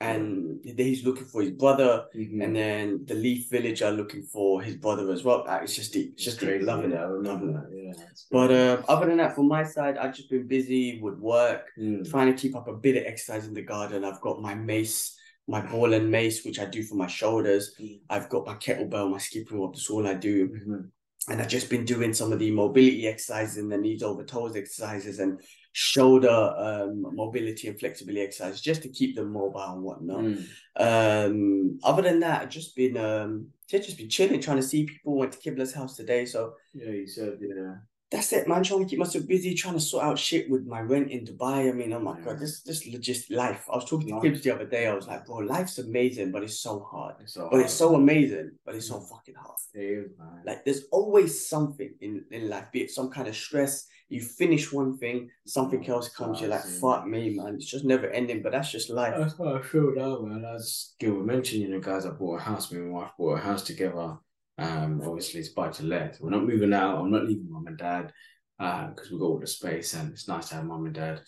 [0.00, 2.40] and he's looking for his brother, mm-hmm.
[2.40, 5.44] and then the Leaf Village are looking for his brother as well.
[5.62, 7.68] It's just deep, it's just deep, loving yeah, it, loving that.
[7.70, 11.66] Yeah, but uh, other than that, from my side, I've just been busy with work,
[11.78, 12.08] mm.
[12.10, 14.04] trying to keep up a bit of exercise in the garden.
[14.04, 17.74] I've got my mace, my ball and mace, which I do for my shoulders.
[17.78, 18.00] Mm.
[18.08, 19.74] I've got my kettlebell, my skipping rope.
[19.74, 20.48] That's all I do.
[20.48, 20.80] Mm-hmm
[21.28, 24.56] and I've just been doing some of the mobility exercises and the knees over toes
[24.56, 25.40] exercises and
[25.72, 30.24] shoulder um, mobility and flexibility exercises just to keep them mobile and whatnot.
[30.24, 30.46] Mm.
[30.76, 35.16] Um, other than that, I've just been um, just been chilling, trying to see people.
[35.16, 37.76] Went to Kibla's house today, so yeah, you said yeah
[38.10, 38.64] that's it, man.
[38.64, 41.68] Trying to keep myself busy, trying to sort out shit with my rent in Dubai.
[41.68, 42.24] I mean, oh my yeah.
[42.24, 43.64] god, this this just life.
[43.70, 44.88] I was talking to kids the other day.
[44.88, 47.14] I was like, bro, life's amazing, but it's so hard.
[47.20, 47.64] It's so but hard.
[47.64, 49.58] it's so amazing, but it's so fucking hard.
[49.74, 50.42] Man.
[50.44, 53.86] Like, there's always something in in life, be it some kind of stress.
[54.08, 56.40] You finish one thing, something oh, else comes.
[56.40, 57.54] You're like, fuck me, man.
[57.54, 58.42] It's just never ending.
[58.42, 59.14] But that's just life.
[59.16, 60.44] That's how I feel now, man.
[60.44, 62.72] As Gilbert mentioned, you know, guys, I bought a house.
[62.72, 64.18] Me and my wife bought a house together.
[64.60, 66.18] Um, obviously it's buy to let.
[66.20, 66.98] We're not moving out.
[66.98, 68.12] I'm not leaving mum and dad
[68.58, 71.22] because uh, we've got all the space and it's nice to have mum and dad.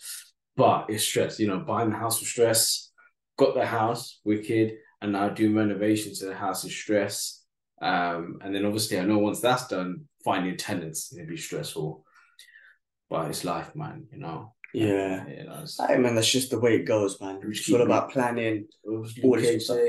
[0.55, 2.91] But it's stress, you know, buying the house was stress,
[3.39, 7.43] got the house, wicked, and now doing renovations to the house is stress.
[7.81, 12.05] Um, and then obviously I know once that's done, finding tenants it'll be stressful.
[13.09, 14.53] But it's life, man, you know.
[14.75, 15.25] Yeah.
[15.27, 17.39] yeah I mean that's just the way it goes, man.
[17.43, 18.67] It's all about planning.
[18.87, 19.79] All this stuff.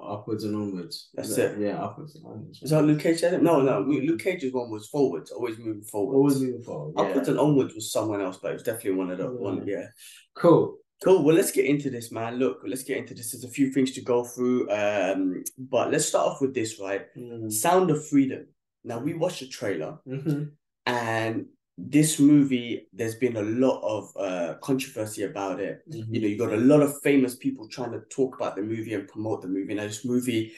[0.00, 1.10] Upwards and onwards.
[1.14, 1.58] That's it.
[1.58, 2.62] Yeah, upwards and onwards.
[2.62, 3.22] Is that Luke Cage?
[3.22, 3.80] No, no.
[3.80, 6.14] Luke Cage's one was forwards, always moving forward.
[6.14, 6.94] Always moving forward.
[6.96, 7.02] Yeah.
[7.04, 9.30] Upwards and onwards was someone else, but it was definitely one of the yeah.
[9.30, 9.66] one.
[9.66, 9.86] Yeah.
[10.34, 10.76] Cool.
[11.04, 11.24] Cool.
[11.24, 12.36] Well, let's get into this, man.
[12.36, 13.32] Look, let's get into this.
[13.32, 14.70] There's a few things to go through.
[14.70, 17.06] Um, but let's start off with this, right?
[17.16, 17.50] Mm.
[17.50, 18.46] Sound of Freedom.
[18.84, 20.44] Now we watched the trailer, mm-hmm.
[20.86, 21.46] and
[21.78, 25.82] this movie, there's been a lot of uh, controversy about it.
[25.90, 26.14] Mm-hmm.
[26.14, 28.94] You know, you got a lot of famous people trying to talk about the movie
[28.94, 29.74] and promote the movie.
[29.74, 30.52] Now, this movie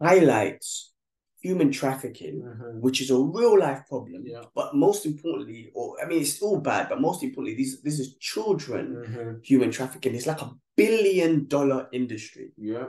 [0.00, 0.92] highlights
[1.42, 2.80] human trafficking, mm-hmm.
[2.80, 4.22] which is a real life problem.
[4.24, 4.42] Yeah.
[4.54, 8.16] But most importantly, or I mean, it's all bad, but most importantly, this this is
[8.16, 9.30] children mm-hmm.
[9.42, 10.14] human trafficking.
[10.14, 12.52] It's like a billion dollar industry.
[12.56, 12.86] Yeah,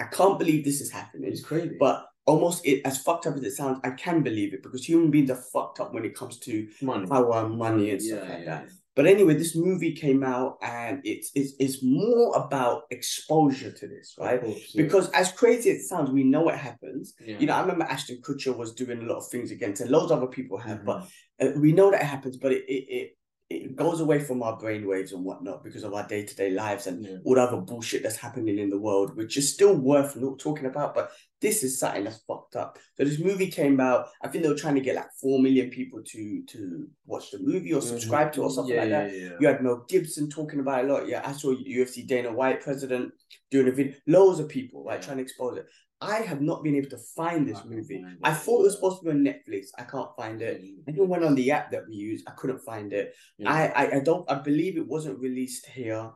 [0.00, 1.30] I can't believe this is happening.
[1.30, 4.62] It's crazy, but almost it as fucked up as it sounds, I can believe it
[4.62, 8.28] because human beings are fucked up when it comes to money, power, money, and stuff
[8.28, 8.68] like yeah, that.
[8.94, 14.14] But anyway, this movie came out and it's it's, it's more about exposure to this,
[14.18, 14.40] right?
[14.40, 17.14] Course, because as crazy as it sounds, we know it happens.
[17.24, 19.90] You know, I remember Ashton Kutcher was doing a lot of things against it.
[19.90, 20.86] Loads of other people have, mm-hmm.
[20.86, 21.08] but
[21.40, 22.36] uh, we know that it happens.
[22.36, 23.16] But it, it, it
[23.48, 26.86] it goes away from our brainwaves and whatnot because of our day to day lives
[26.86, 27.16] and yeah.
[27.24, 30.66] all the other bullshit that's happening in the world, which is still worth not talking
[30.66, 30.94] about.
[30.94, 32.78] But this is something that's fucked up.
[32.96, 34.08] So this movie came out.
[34.22, 37.40] I think they were trying to get like four million people to to watch the
[37.40, 37.88] movie or mm-hmm.
[37.88, 38.40] subscribe mm-hmm.
[38.40, 39.12] to or something yeah, like that.
[39.12, 41.08] Yeah, you had Mel Gibson talking about it a lot.
[41.08, 43.12] Yeah, I saw UFC Dana White president
[43.50, 43.94] doing a video.
[44.06, 45.66] Loads of people right trying to expose it.
[46.00, 48.04] I have not been able to find this movie.
[48.24, 49.66] I thought it was supposed to be on Netflix.
[49.78, 50.60] I can't find it.
[50.88, 52.24] I even went on the app that we use.
[52.26, 53.14] I couldn't find it.
[53.38, 53.52] Yeah.
[53.52, 54.28] I, I I don't.
[54.30, 56.10] I believe it wasn't released here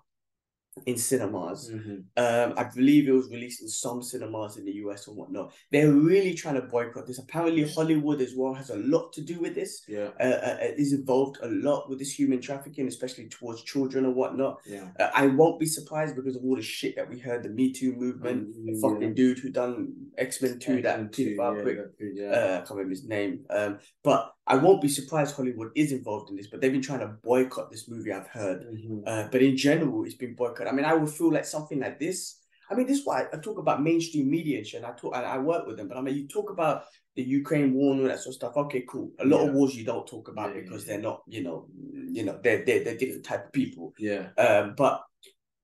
[0.84, 1.70] in cinemas.
[1.72, 1.96] Mm-hmm.
[2.16, 5.52] Um, I believe it was released in some cinemas in the US and whatnot.
[5.72, 7.18] They're really trying to boycott this.
[7.18, 9.82] Apparently, Hollywood as well has a lot to do with this.
[9.88, 14.04] Yeah, uh, uh, uh is involved a lot with this human trafficking, especially towards children
[14.04, 14.60] and whatnot.
[14.66, 17.42] Yeah, uh, I won't be surprised because of all the shit that we heard.
[17.42, 18.66] The Me Too movement, mm-hmm.
[18.66, 21.78] the fucking dude who done X Men Two, that too, yeah, quick.
[21.98, 22.26] Yeah.
[22.26, 23.44] Uh, I can't remember his name.
[23.48, 27.00] Um, but I won't be surprised Hollywood is involved in this, but they've been trying
[27.00, 28.12] to boycott this movie.
[28.12, 29.00] I've heard, mm-hmm.
[29.04, 30.68] uh, but in general, it's been boycotted.
[30.68, 32.38] I mean, I would feel like something like this.
[32.70, 34.82] I mean, this is why I talk about mainstream media and shit.
[34.82, 36.84] And I talk, I, I work with them, but I mean, you talk about
[37.16, 38.56] the Ukraine war and all that sort of stuff.
[38.56, 39.10] Okay, cool.
[39.18, 39.48] A lot yeah.
[39.48, 40.92] of wars you don't talk about yeah, because yeah.
[40.92, 41.66] they're not, you know,
[42.12, 43.94] you know, they're they're, they're different type of people.
[43.98, 44.28] Yeah.
[44.36, 45.02] Um, but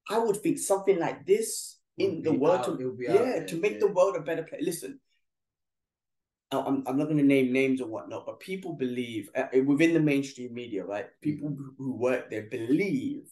[0.09, 3.89] I would think something like this in the world out, to yeah to make the
[3.89, 4.63] world a better place.
[4.65, 4.99] Listen,
[6.61, 10.01] I'm, I'm not going to name names or whatnot, but people believe uh, within the
[10.01, 11.07] mainstream media, right?
[11.21, 11.69] People mm-hmm.
[11.79, 13.25] who work there believe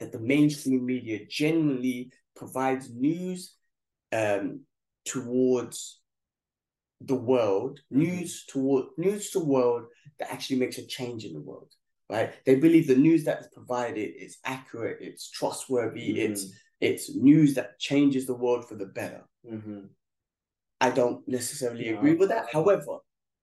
[0.00, 3.54] that the mainstream media generally provides news
[4.12, 4.60] um,
[5.04, 6.00] towards
[7.00, 8.02] the world, mm-hmm.
[8.02, 9.84] news toward news to world
[10.18, 11.72] that actually makes a change in the world.
[12.08, 12.32] Right?
[12.44, 16.32] They believe the news that is provided is accurate, it's trustworthy, mm-hmm.
[16.32, 19.24] it's it's news that changes the world for the better.
[19.50, 19.86] Mm-hmm.
[20.80, 22.46] I don't necessarily no, agree with that.
[22.52, 22.98] However,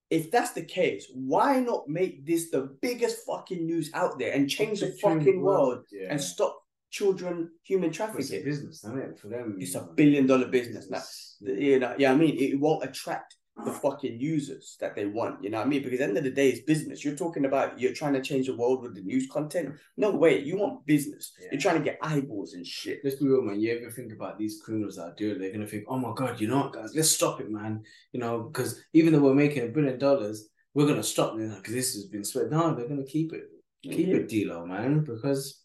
[0.10, 4.50] if that's the case, why not make this the biggest fucking news out there and
[4.50, 6.08] change the fucking world, world yeah.
[6.12, 6.60] and stop
[6.92, 8.44] children human It's a trafficking.
[8.44, 9.20] business, isn't it?
[9.20, 11.02] For them, It's a billion dollar business now.
[11.42, 13.36] You know, yeah, I mean, it won't attract
[13.66, 15.44] the fucking users that they want.
[15.44, 15.84] You know what I mean?
[15.84, 17.06] Because at the end of the day, it's business.
[17.06, 19.76] You're talking about you're trying to change the world with the news content.
[19.96, 21.34] No way, you want business.
[21.40, 21.50] Yeah.
[21.52, 23.02] You're trying to get eyeballs and shit.
[23.04, 23.60] Let's be real, man.
[23.60, 25.40] You ever think about these criminals that do it?
[25.40, 26.96] They're gonna think, "Oh my god, you know what, guys?
[26.96, 30.88] Let's stop it, man." You know, because even though we're making a billion dollars, we're
[30.88, 32.50] gonna stop this because this has been spread.
[32.50, 33.44] No, they're gonna keep it,
[33.84, 34.16] keep Yeah.
[34.16, 35.64] it, D'Lo, man, because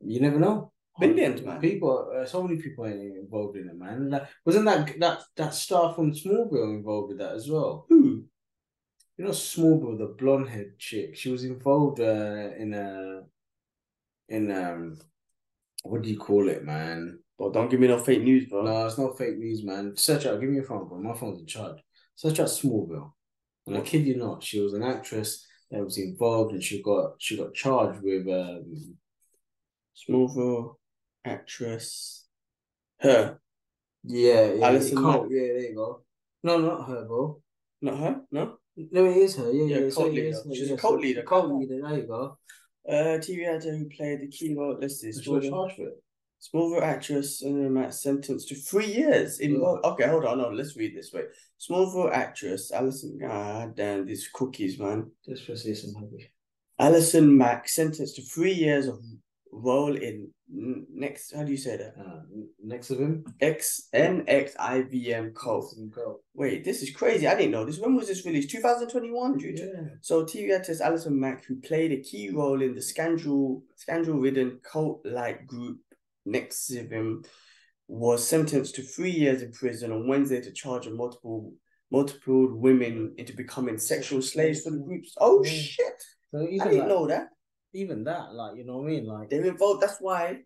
[0.00, 0.72] you never know.
[1.00, 1.60] Billions, man.
[1.60, 4.10] People, uh, so many people are involved in it, man.
[4.10, 7.86] Like, wasn't that that that star from Smallville involved with that as well?
[7.88, 8.24] Who?
[9.16, 11.16] You know, Smallville, the blonde head chick.
[11.16, 13.22] She was involved uh, in a
[14.28, 14.98] in um,
[15.82, 17.18] what do you call it, man?
[17.38, 18.62] Well, don't give me no fake news, bro.
[18.62, 19.96] No, it's not fake news, man.
[19.96, 20.40] Search out.
[20.40, 20.98] Give me your phone, bro.
[20.98, 21.78] My phone's in charge.
[22.14, 23.12] Search out Smallville.
[23.66, 27.14] And I kid you not, she was an actress that was involved, and she got
[27.18, 28.96] she got charged with um.
[30.08, 30.76] Smallville
[31.24, 32.26] actress.
[33.00, 33.38] Her.
[34.04, 35.20] Yeah, yeah, Alison Mack.
[35.28, 36.02] Yeah, there you go.
[36.42, 37.40] No, not her, bro.
[37.82, 38.20] Not her?
[38.30, 38.56] No?
[38.76, 39.50] No, it is her.
[39.52, 39.90] Yeah, Yeah, yeah.
[39.90, 40.36] so cult is leader.
[40.48, 41.22] her, She's a yeah, cult so- leader.
[41.22, 41.80] Cult leader.
[41.82, 42.38] There you go.
[42.88, 44.76] Uh, TV actor who played the key role.
[44.80, 45.12] Let's see.
[45.12, 46.02] She got Smallville, charged for it.
[46.42, 49.56] Smallville actress and Matt sentenced to three years in.
[49.56, 50.38] Okay, hold on.
[50.38, 51.12] No, let's read this.
[51.12, 51.26] Wait.
[51.60, 53.18] Smallville actress Alison.
[53.20, 55.10] God damn, these cookies, man.
[55.28, 55.94] Just for say some.
[56.78, 58.98] Alison Mack sentenced to three years of
[59.52, 61.34] role in next.
[61.34, 61.94] How do you say that?
[61.98, 62.20] Uh,
[62.62, 63.24] next of him.
[63.40, 65.64] X N X I V M code.
[65.94, 66.22] Cult.
[66.34, 67.26] Wait, this is crazy.
[67.26, 67.78] I didn't know this.
[67.78, 68.50] When was this released?
[68.50, 69.58] 2021, dude.
[69.58, 69.66] Yeah.
[70.00, 75.46] So TV actress Alison Mack, who played a key role in the scandal scandal-ridden cult-like
[75.46, 75.78] group
[76.26, 77.24] Nexivim,
[77.88, 81.52] was sentenced to three years in prison on Wednesday to charge of multiple
[81.92, 85.14] multiple women into becoming sexual slaves for the groups.
[85.18, 85.50] Oh Yeah.
[85.50, 86.02] shit!
[86.30, 87.30] So I didn't like, know that.
[87.72, 89.82] Even that, like you know what I mean, like They're involved.
[89.82, 90.40] That's why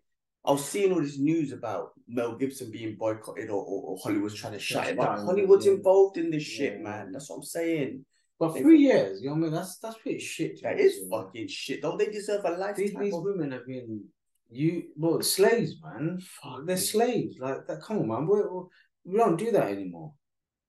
[0.45, 4.35] I was seeing all this news about Mel Gibson being boycotted or, or, or Hollywood's
[4.35, 5.25] trying to shut it down.
[5.25, 5.73] Hollywood's yeah.
[5.73, 6.83] involved in this shit, Yeah.
[6.83, 7.11] man.
[7.11, 8.05] That's what I'm saying.
[8.37, 9.51] But They- three years, you know what I mean?
[9.53, 10.61] That's that's pretty shit.
[10.61, 11.81] That is fucking shit.
[11.81, 13.03] Don't they deserve a These, lifetime?
[13.03, 14.03] these of- women have been
[14.51, 16.19] you well slaves, man.
[16.19, 17.37] Fuck They're slaves.
[17.39, 17.81] Like that.
[17.81, 18.27] Come on, man.
[18.27, 20.13] We, we don't do that anymore.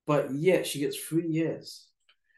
[0.07, 1.87] But yet she gets three years.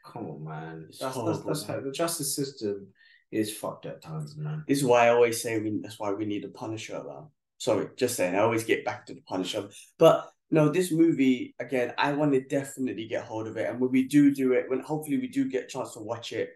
[0.06, 0.88] Come on, man.
[1.00, 1.78] That's that's, that's man.
[1.78, 2.88] how the justice system
[3.32, 4.64] is fucked at times, man.
[4.68, 7.28] This is why I always say we, that's why we need a Punisher around.
[7.58, 8.36] Sorry, just saying.
[8.36, 9.70] I always get back to the Punisher.
[9.98, 13.92] But no, this movie again, I want to definitely get hold of it, and when
[13.92, 16.50] we do do it, when hopefully we do get a chance to watch it,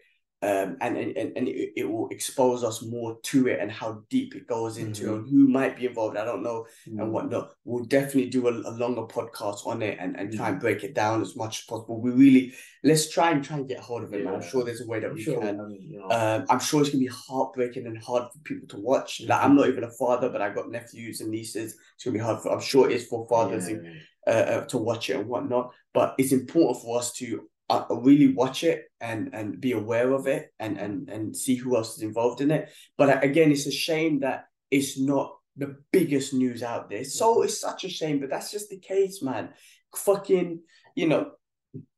[0.43, 4.36] um, and and and, it, it will expose us more to it and how deep
[4.36, 5.13] it goes into Mhm.
[5.15, 6.17] and who might be involved.
[6.17, 7.01] I don't know Mm.
[7.01, 7.45] and whatnot.
[7.63, 10.93] We'll definitely do a, a longer podcast on it and, and try and break it
[10.93, 12.01] down as much as possible.
[12.01, 12.53] We really
[12.84, 14.36] let's try and try and get hold of it, man.
[14.36, 15.60] I'm sure there's a way that I'm we sure, can.
[15.62, 18.67] I mean, you know, Um, I'm sure it's gonna be heartbreaking and hard for people
[18.73, 19.21] to watch.
[19.21, 21.77] Like I'm not even a father, but I've got nephews and nieces.
[21.95, 22.51] It's gonna be hard for.
[22.51, 23.88] I'm sure it's for fathers yeah, and,
[24.27, 25.71] uh, uh, to watch it and whatnot.
[25.93, 27.25] But it's important for us to
[27.73, 31.75] uh, really watch it and and be aware of it and and and see who
[31.75, 32.69] else is involved in it.
[32.97, 37.03] But again, it's a shame that it's not the biggest news out there.
[37.03, 39.49] So it's such a shame, but that's just the case, man.
[39.95, 40.62] Fucking,
[40.95, 41.31] you know,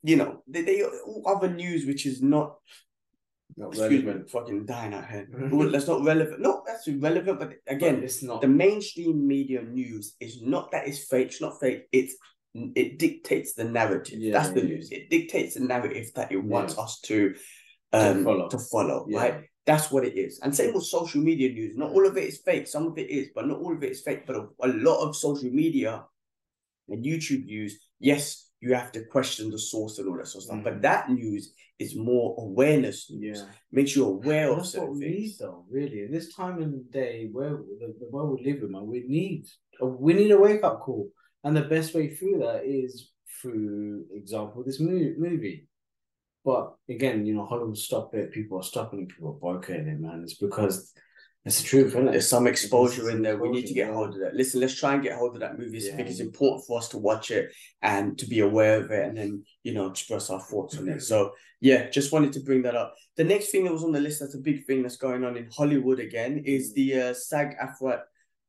[0.03, 0.83] you know, they, they
[1.25, 2.57] other news which is not
[3.57, 5.27] not excuse me, fucking dying out here.
[5.51, 6.41] Well, that's not relevant.
[6.41, 8.41] No, that's relevant, but again, But it's not.
[8.41, 11.27] the mainstream media news is not that it's fake.
[11.27, 11.85] It's not fake.
[11.93, 12.15] It's
[12.75, 14.19] it dictates the narrative.
[14.19, 14.91] Yeah, That's the news.
[14.91, 16.83] It dictates the narrative that it wants Yeah.
[16.83, 17.35] us to
[17.93, 18.47] um follow.
[18.49, 19.05] to follow.
[19.09, 19.17] Yeah.
[19.19, 19.35] Right.
[19.65, 20.39] That's what it is.
[20.41, 21.75] And same with social media news.
[21.75, 22.67] Not all of it is fake.
[22.67, 24.25] Some of it is, but not all of it is fake.
[24.27, 26.03] But a, a lot of social media
[26.87, 30.45] and YouTube news, yes, you have to question the source and all that sort of
[30.47, 30.63] stuff.
[30.63, 30.81] But Mhm.
[30.83, 33.39] that news is more awareness news.
[33.39, 33.47] yeah.
[33.71, 35.37] Makes you aware of that's what certain we need, things.
[35.39, 35.65] though.
[35.69, 39.01] Really, in this time and day where the, the world we live in, man, we
[39.07, 39.45] need
[39.81, 41.09] a, we need a wake up call,
[41.45, 45.67] and the best way through that is through example this movie.
[46.43, 48.31] But again, you know, Hollywood stop it.
[48.31, 49.07] People are stopping.
[49.07, 50.21] People are boycotting it, man.
[50.23, 50.91] It's because
[51.45, 52.11] it's the truth, isn't it?
[52.11, 53.37] There's some exposure in there.
[53.37, 54.35] We need to get hold of that.
[54.35, 55.77] Listen, let's try and get hold of that movie.
[55.77, 57.51] I think it's important for us to watch it
[57.83, 61.03] and to be aware of it and then, you know, express our thoughts on it.
[61.03, 62.95] So, yeah, just wanted to bring that up.
[63.15, 65.37] The next thing that was on the list that's a big thing that's going on
[65.37, 68.01] in Hollywood again is the uh, SAG AFTRA,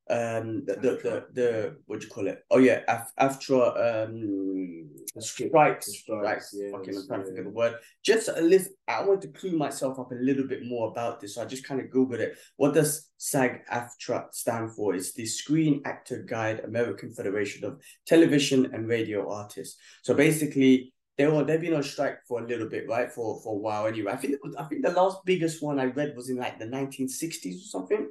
[0.09, 2.45] um, the, the, the, the, what do you call it?
[2.51, 4.89] Oh, yeah, Af- AFTRA, um,
[5.19, 5.87] strike- strikes.
[5.99, 6.55] Strikes.
[6.57, 7.75] yeah, Fucking, I'm trying to think of the word.
[8.05, 8.71] Just a list.
[8.87, 11.35] I wanted to clue myself up a little bit more about this.
[11.35, 12.37] So I just kind of Googled it.
[12.57, 14.95] What does SAG AFTRA stand for?
[14.95, 19.77] It's the Screen Actor Guild American Federation of Television and Radio Artists.
[20.03, 23.11] So basically, they were they've been on strike for a little bit, right?
[23.11, 24.13] For for a while anyway.
[24.13, 26.59] I think it was, I think the last biggest one I read was in like
[26.59, 28.09] the 1960s or something.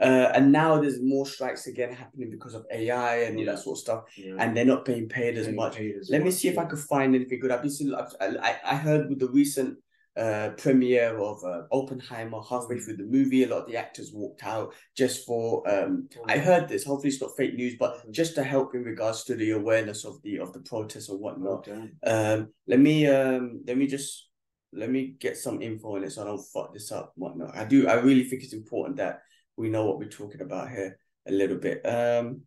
[0.00, 3.46] Uh, and now there's more strikes again happening because of AI and yeah.
[3.46, 4.34] that sort of stuff, yeah.
[4.38, 5.76] and they're not being paid as much.
[5.76, 7.50] Paid as Let much, me see if I could find anything good.
[7.50, 9.78] I've been seeing, I, I heard with the recent
[10.16, 12.84] uh, premiere of uh, Oppenheimer halfway mm.
[12.84, 13.44] through the movie.
[13.44, 15.68] A lot of the actors walked out just for.
[15.70, 16.42] Um, I mm.
[16.42, 16.84] heard this.
[16.84, 18.10] Hopefully, it's not fake news, but mm.
[18.10, 21.68] just to help in regards to the awareness of the of the protests or whatnot.
[21.68, 21.90] Okay.
[22.04, 24.28] Um, let me um, let me just
[24.72, 27.12] let me get some info on it so I don't fuck this up.
[27.14, 27.56] Whatnot.
[27.56, 27.88] I do.
[27.88, 29.20] I really think it's important that
[29.60, 31.84] we know what we're talking about here a little bit.
[31.84, 32.42] Um,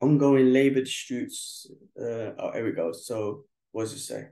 [0.00, 1.70] ongoing labor disputes.
[1.98, 2.92] Uh, oh, here we go.
[2.92, 4.26] So, what does it say?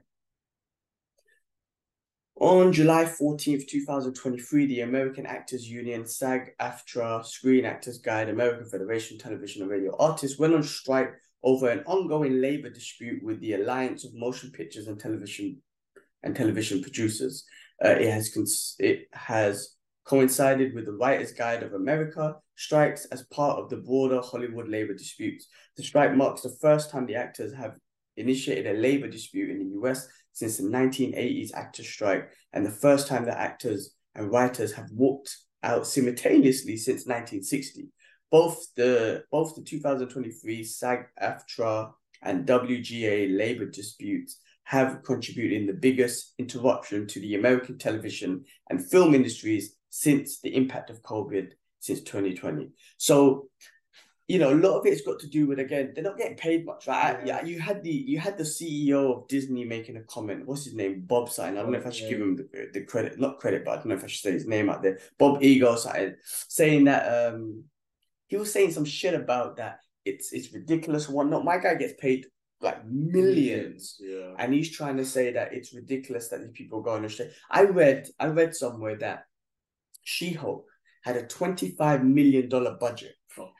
[2.37, 9.17] On July 14th, 2023, the American Actors Union, SAG AFTRA, Screen Actors Guild, American Federation
[9.17, 14.03] Television and Radio Artists went on strike over an ongoing labor dispute with the Alliance
[14.03, 15.61] of Motion Pictures and Television
[16.23, 17.45] and Television Producers.
[17.83, 19.74] Uh, it has cons- it has
[20.05, 24.93] coincided with the Writers Guild of America strikes as part of the broader Hollywood labor
[24.93, 25.47] disputes.
[25.77, 27.75] The strike marks the first time the actors have
[28.15, 33.07] initiated a labor dispute in the US since the 1980s actors strike and the first
[33.07, 37.89] time that actors and writers have walked out simultaneously since 1960.
[38.31, 41.91] Both the both the 2023 SAG-AFTRA
[42.21, 48.89] and WGA labor disputes have contributed in the biggest interruption to the American television and
[48.89, 52.71] film industries since the impact of COVID since 2020.
[52.97, 53.47] So
[54.27, 56.65] you know, a lot of it's got to do with again, they're not getting paid
[56.65, 57.25] much, right?
[57.25, 57.45] Yeah.
[57.45, 60.45] you had the you had the CEO of Disney making a comment.
[60.45, 61.03] What's his name?
[61.05, 61.57] Bob Sign.
[61.57, 63.75] I don't know if I should give him the, the credit, not credit, but I
[63.75, 64.99] don't know if I should say his name out there.
[65.17, 67.63] Bob Iger side saying that um
[68.27, 71.45] he was saying some shit about that it's it's ridiculous whatnot.
[71.45, 72.25] My guy gets paid
[72.61, 73.97] like millions.
[74.01, 74.33] Yeah.
[74.39, 77.29] And he's trying to say that it's ridiculous that these people go on the street.
[77.49, 79.25] I read I read somewhere that
[80.05, 80.65] She-Hulk
[81.03, 83.13] had a $25 million budget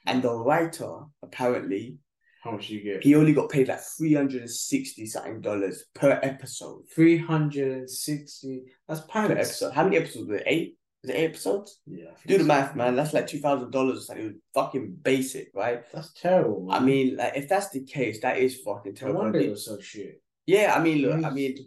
[0.05, 1.97] and the writer, apparently,
[2.43, 3.03] how much you get?
[3.03, 6.83] He only got paid like three hundred and sixty something dollars per episode.
[6.93, 8.63] Three hundred and sixty.
[8.87, 9.73] That's per episode.
[9.73, 10.43] How many episodes were it?
[10.45, 10.77] Eight?
[11.01, 11.79] Was it eight episodes?
[11.87, 12.11] Yeah.
[12.27, 12.95] Do the math, man.
[12.95, 14.07] That's like two thousand dollars.
[14.09, 15.83] Like it was fucking basic, right?
[15.91, 16.65] That's terrible.
[16.65, 16.75] Man.
[16.81, 19.21] I mean, like if that's the case, that is fucking terrible.
[19.21, 20.21] I wonder it was so shit.
[20.45, 21.57] Yeah, I mean, look, I mean,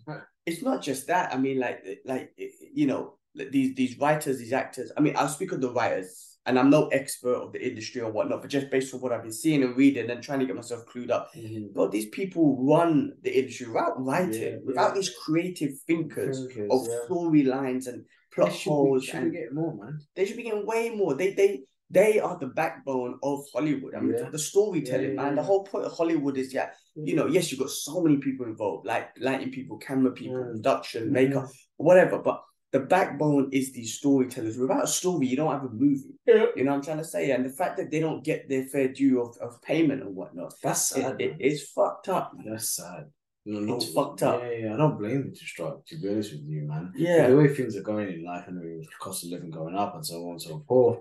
[0.47, 1.35] it's not just that.
[1.35, 2.31] I mean, like, like
[2.73, 4.91] you know, these these writers, these actors.
[4.97, 8.11] I mean, I'll speak of the writers and I'm no expert of the industry or
[8.11, 10.57] whatnot, but just based on what I've been seeing and reading and trying to get
[10.57, 11.67] myself clued up, mm-hmm.
[11.75, 14.95] but these people run the industry without writing, yeah, without yeah.
[14.95, 16.99] these creative thinkers, thinkers of yeah.
[17.07, 19.03] storylines and plot holes.
[19.03, 20.01] They should be getting more, man.
[20.17, 21.15] They should be getting way more.
[21.15, 21.61] They they
[21.91, 23.95] they are the backbone of Hollywood.
[23.95, 24.31] I mean, yeah.
[24.31, 25.35] the storytelling, man.
[25.35, 27.35] The whole point of Hollywood is yeah, you know, mm-hmm.
[27.35, 30.53] yes, you've got so many people involved, like lighting people, camera people, mm.
[30.53, 31.13] production, mm-hmm.
[31.13, 34.59] makeup, whatever, but the backbone is these storytellers.
[34.59, 36.19] Without a story, you don't have a movie.
[36.27, 36.47] Yeah.
[36.55, 37.31] You know what I'm trying to say?
[37.31, 40.53] And the fact that they don't get their fair due of, of payment and whatnot,
[40.63, 41.21] that's sad.
[41.21, 42.33] It, it, it's fucked up.
[42.45, 43.07] That's sad.
[43.47, 44.43] No, it's fucked up.
[44.43, 46.93] Yeah, yeah, I don't blame them to strike, to be honest with you, man.
[46.95, 47.29] Yeah.
[47.29, 50.05] The way things are going in life and the cost of living going up and
[50.05, 50.99] so on and so forth.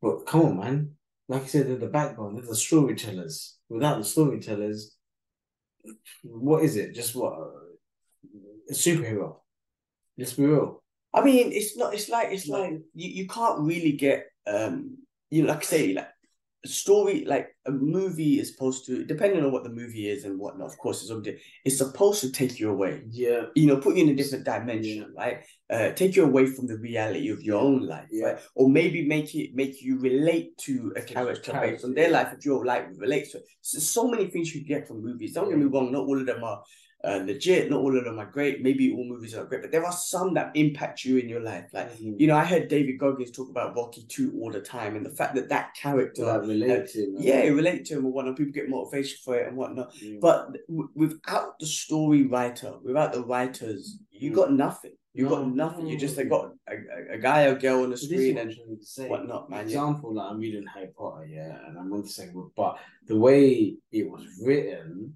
[0.00, 0.90] But come on, man.
[1.28, 3.58] Like I said, they're the backbone, they're the storytellers.
[3.68, 4.96] Without the storytellers,
[6.22, 6.94] what is it?
[6.94, 7.34] Just what?
[8.70, 9.41] A superhero
[10.18, 10.82] Let's be real.
[11.14, 11.94] I mean, it's not.
[11.94, 14.98] It's like it's like you, you can't really get um
[15.30, 16.08] you know, like I say like
[16.64, 20.38] a story like a movie is supposed to depending on what the movie is and
[20.38, 20.68] whatnot.
[20.68, 23.02] Of course, it's it's supposed to take you away.
[23.10, 25.44] Yeah, you know, put you in a different dimension, right?
[25.68, 28.26] Uh, take you away from the reality of your own life, yeah.
[28.26, 28.38] right?
[28.54, 32.32] Or maybe make it make you relate to a character, character based on their life
[32.36, 33.44] if your life relates to it.
[33.60, 35.32] So, so many things you get from movies.
[35.32, 36.62] Don't get me wrong, not all of them are
[37.04, 37.70] uh, legit.
[37.70, 38.62] Not all of them are great.
[38.62, 41.66] Maybe all movies are great, but there are some that impact you in your life.
[41.72, 42.14] Like mm-hmm.
[42.18, 45.10] you know, I heard David Goggins talk about Rocky Two all the time, and the
[45.10, 48.36] fact that that character like relate to him, yeah, relate to him and whatnot.
[48.36, 49.94] People get motivation for it and whatnot.
[49.94, 50.20] Mm-hmm.
[50.20, 54.40] But w- without the story writer, without the writers, you mm-hmm.
[54.40, 54.92] got nothing.
[55.14, 55.86] You no, got nothing.
[55.88, 58.54] You just got a, a, a, guy or girl on the screen and
[59.10, 59.64] whatnot, man.
[59.64, 60.22] Example, yeah.
[60.22, 63.76] like I'm reading Harry Potter, yeah, and I'm on the same book, but the way
[63.90, 65.14] it was written,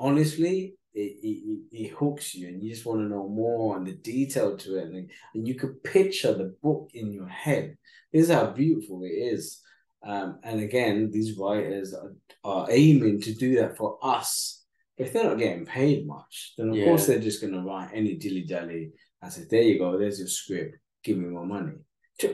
[0.00, 3.92] honestly, it, it, it hooks you and you just want to know more and the
[3.92, 7.76] detail to it and, and you could picture the book in your head.
[8.12, 9.60] This is how beautiful it is.
[10.06, 12.14] Um, and again these writers are,
[12.44, 14.62] are aiming to do that for us.
[14.96, 16.84] If they're not getting paid much then of yeah.
[16.84, 20.18] course they're just going to write any dilly dally and say there you go there's
[20.18, 20.76] your script.
[21.02, 21.72] Give me more money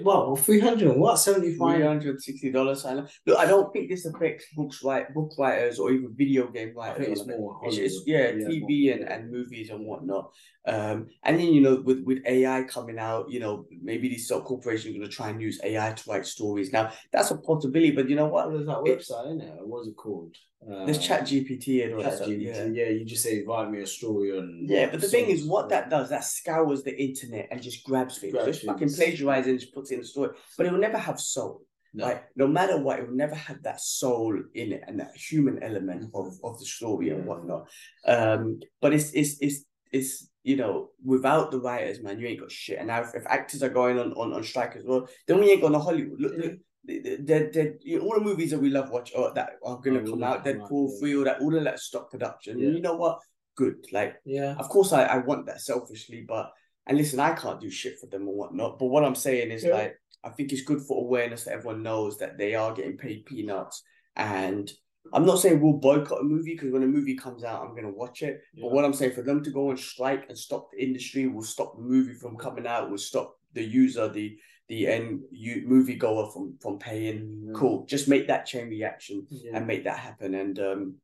[0.03, 1.77] Well, three hundred what seventy five?
[1.77, 3.09] Three hundred sixty dollars sign.
[3.27, 7.09] Look, I don't think this affects books write book writers or even video game writers.
[7.09, 10.33] it's more it's, it's, yeah, yeah, TV and, and movies and whatnot.
[10.67, 14.43] Um, and then you know, with with AI coming out, you know, maybe these sort
[14.43, 16.73] of corporations are going to try and use AI to write stories.
[16.73, 18.51] Now, that's a possibility, but you know what?
[18.51, 19.67] There's that website, isn't it?
[19.67, 20.37] What's it called?
[20.63, 22.65] Uh, There's Chat GPT and all that GPT, yeah.
[22.65, 24.67] yeah, you just say write me a story on.
[24.69, 28.19] Yeah, but the thing is, what that does, that scours the internet and just grabs
[28.19, 30.31] things, grabs just fucking plagiarizes and just puts it in the story.
[30.59, 31.63] But it will never have soul.
[31.95, 32.05] No.
[32.05, 35.63] Like no matter what, it will never have that soul in it and that human
[35.63, 36.17] element mm-hmm.
[36.17, 37.69] of, of the story and whatnot.
[38.07, 42.51] Um, but it's it's it's it's you know, without the writers, man, you ain't got
[42.51, 42.79] shit.
[42.79, 45.51] And now if, if actors are going on, on on strike as well, then we
[45.51, 46.21] ain't going to Hollywood.
[46.21, 46.53] Look, look
[46.85, 50.11] the, the, the, all the movies that we love watch or that are gonna oh,
[50.11, 52.59] come out, Deadpool three, all that, all of that stock production.
[52.59, 52.71] Yeah.
[52.71, 53.21] you know what?
[53.57, 53.87] Good.
[53.93, 54.55] Like, yeah.
[54.59, 56.53] Of course, I, I want that selfishly, but
[56.87, 58.79] and listen, I can't do shit for them or whatnot.
[58.79, 59.75] But what I'm saying is yeah.
[59.75, 63.27] like, I think it's good for awareness that everyone knows that they are getting paid
[63.27, 63.83] peanuts.
[64.17, 64.71] And
[65.13, 67.91] I'm not saying we'll boycott a movie because when a movie comes out, I'm gonna
[67.91, 68.41] watch it.
[68.55, 68.63] Yeah.
[68.63, 71.43] But what I'm saying for them to go on strike and stop the industry will
[71.43, 74.37] stop the movie from coming out, will stop the user, the
[74.71, 77.49] the end you movie goer from from paying.
[77.49, 77.55] Mm.
[77.55, 77.85] Cool.
[77.87, 79.57] Just make that chain reaction yeah.
[79.57, 80.35] and make that happen.
[80.35, 80.95] And um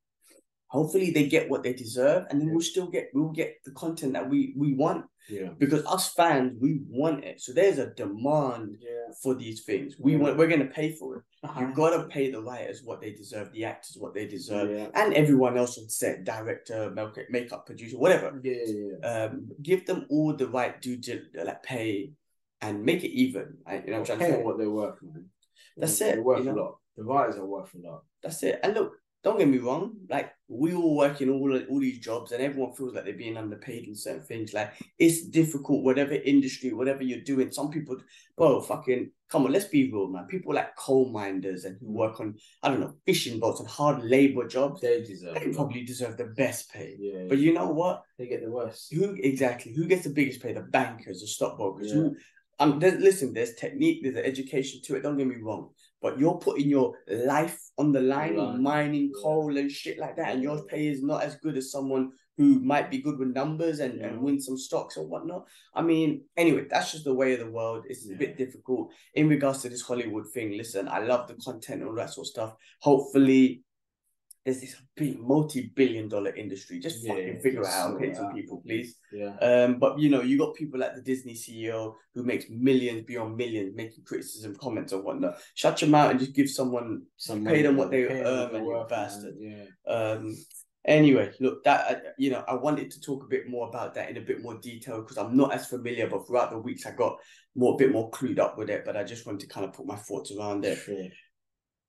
[0.69, 2.55] hopefully they get what they deserve and then yeah.
[2.55, 5.05] we'll still get we'll get the content that we we want.
[5.29, 5.49] Yeah.
[5.59, 7.41] Because us fans, we want it.
[7.41, 9.12] So there's a demand yeah.
[9.21, 9.97] for these things.
[9.99, 11.23] We want we're gonna pay for it.
[11.43, 11.61] Uh-huh.
[11.61, 15.14] You've got to pay the writers what they deserve, the actors what they deserve, and
[15.14, 16.93] everyone else on set, director,
[17.31, 18.41] makeup producer, whatever.
[18.43, 22.11] Yeah, yeah, Um, give them all the right due to like pay
[22.61, 23.59] and make it even.
[23.66, 25.26] I, you know, what I'm trying to what they're worth, man.
[25.76, 26.24] That's they're it.
[26.24, 26.54] worth you know?
[26.54, 26.78] a lot.
[26.96, 28.02] The writers are worth a lot.
[28.22, 28.61] That's it.
[28.62, 28.92] And look,
[29.26, 29.96] don't get me wrong.
[30.09, 33.36] Like we all work in all all these jobs, and everyone feels like they're being
[33.36, 34.54] underpaid in certain things.
[34.54, 37.50] Like it's difficult, whatever industry, whatever you're doing.
[37.50, 37.96] Some people,
[38.36, 40.26] bro, fucking come on, let's be real, man.
[40.26, 44.04] People like coal miners and who work on I don't know fishing boats and hard
[44.04, 44.80] labor jobs.
[44.80, 45.34] They deserve.
[45.34, 46.96] They probably deserve the best pay.
[46.96, 47.24] Yeah.
[47.28, 48.02] But you know what?
[48.18, 48.92] They get the worst.
[48.94, 49.72] Who exactly?
[49.74, 50.52] Who gets the biggest pay?
[50.52, 51.88] The bankers, the stockbrokers.
[51.88, 51.94] Yeah.
[51.94, 52.16] Who
[52.59, 55.02] um, there's, listen, there's technique, there's an education to it.
[55.02, 58.59] Don't get me wrong, but you're putting your life on the line, right.
[58.59, 62.12] mining coal and shit like that, and your pay is not as good as someone
[62.38, 64.09] who might be good with numbers and, yeah.
[64.09, 65.46] and win some stocks or whatnot.
[65.74, 67.84] I mean, anyway, that's just the way of the world.
[67.88, 68.14] It's yeah.
[68.14, 70.57] a bit difficult in regards to this Hollywood thing.
[70.57, 72.54] Listen, I love the content and all that sort of stuff.
[72.80, 73.62] Hopefully,
[74.47, 76.78] there's this big multi-billion dollar industry.
[76.78, 78.97] Just yeah, fucking figure it out, hit some people, please.
[79.12, 79.34] Yeah.
[79.42, 83.36] Um, but you know, you got people like the Disney CEO who makes millions beyond
[83.36, 85.38] millions, making criticism comments and whatnot.
[85.55, 88.86] Shut your mouth and just give someone some pay them what they earn, and you
[88.88, 89.34] bastard.
[89.40, 89.64] Yeah.
[89.92, 90.36] Um.
[90.84, 94.09] Anyway, look, that uh, you know, I wanted to talk a bit more about that
[94.09, 96.92] in a bit more detail because I'm not as familiar, but throughout the weeks I
[96.92, 97.18] got
[97.57, 98.84] more a bit more clued up with it.
[98.84, 100.78] But I just wanted to kind of put my thoughts around it.
[100.78, 101.09] Sure.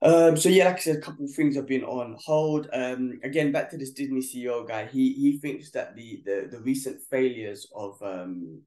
[0.02, 2.68] Um, so yeah, like I said, a couple of things have been on hold.
[2.72, 4.86] Um, again, back to this Disney CEO guy.
[4.86, 8.62] He he thinks that the the, the recent failures of um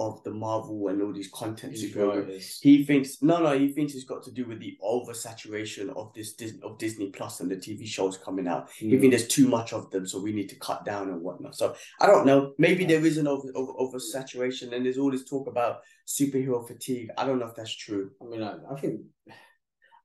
[0.00, 4.04] of the Marvel and all these content superheroes, he thinks no, no, he thinks it's
[4.04, 7.86] got to do with the oversaturation of this Disney of Disney Plus and the TV
[7.86, 8.68] shows coming out.
[8.80, 8.90] Mm.
[8.90, 11.54] He thinks there's too much of them, so we need to cut down and whatnot.
[11.54, 12.54] So I don't know.
[12.58, 17.10] Maybe there is an over, over oversaturation, and there's all this talk about superhero fatigue.
[17.16, 18.10] I don't know if that's true.
[18.20, 19.02] I mean, I, I think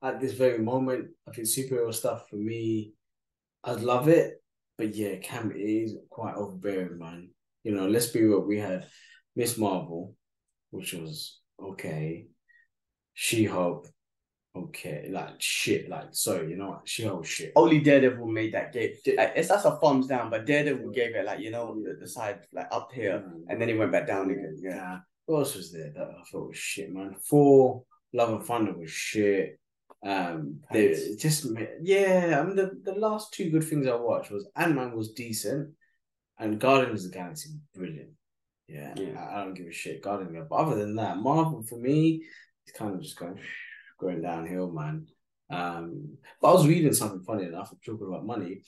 [0.02, 1.08] at this very moment.
[1.28, 2.92] I think superhero stuff for me,
[3.64, 4.42] I'd love it,
[4.76, 7.30] but yeah, Cam is quite overbearing, man.
[7.64, 8.40] You know, let's be real.
[8.40, 8.86] We had
[9.34, 10.14] Miss Marvel,
[10.70, 12.26] which was okay.
[13.14, 13.88] She Hulk,
[14.54, 16.82] okay, like shit, like sorry, you know what?
[16.88, 17.52] She Hulk shit.
[17.56, 18.92] Only Daredevil made that game.
[19.16, 22.08] Like, it's that's a thumbs down, but Daredevil gave it like you know the, the
[22.08, 23.42] side like up here, mm.
[23.48, 24.56] and then he went back down again.
[24.60, 24.74] Yeah.
[24.74, 24.98] yeah.
[25.26, 27.16] What else was there that I thought was shit, man?
[27.28, 27.82] Thor
[28.12, 29.58] Love and Thunder was shit.
[30.04, 31.46] Um, they just
[31.82, 32.40] yeah.
[32.40, 35.70] I mean, the, the last two good things I watched was Ant Man was decent,
[36.38, 38.10] and Guardians of the Galaxy brilliant.
[38.68, 39.18] Yeah, yeah.
[39.18, 40.02] I, I, don't give a shit.
[40.02, 42.22] Guardians, but other than that, Marvel for me,
[42.66, 43.40] it's kind of just going
[44.00, 45.06] going downhill, man.
[45.50, 47.70] Um, but I was reading something funny enough.
[47.72, 48.62] I'm talking about money.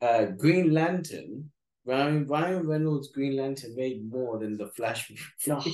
[0.00, 1.50] Uh, Green Lantern,
[1.84, 5.12] Ryan Ryan Reynolds' Green Lantern made more than the Flash.
[5.38, 5.68] Flash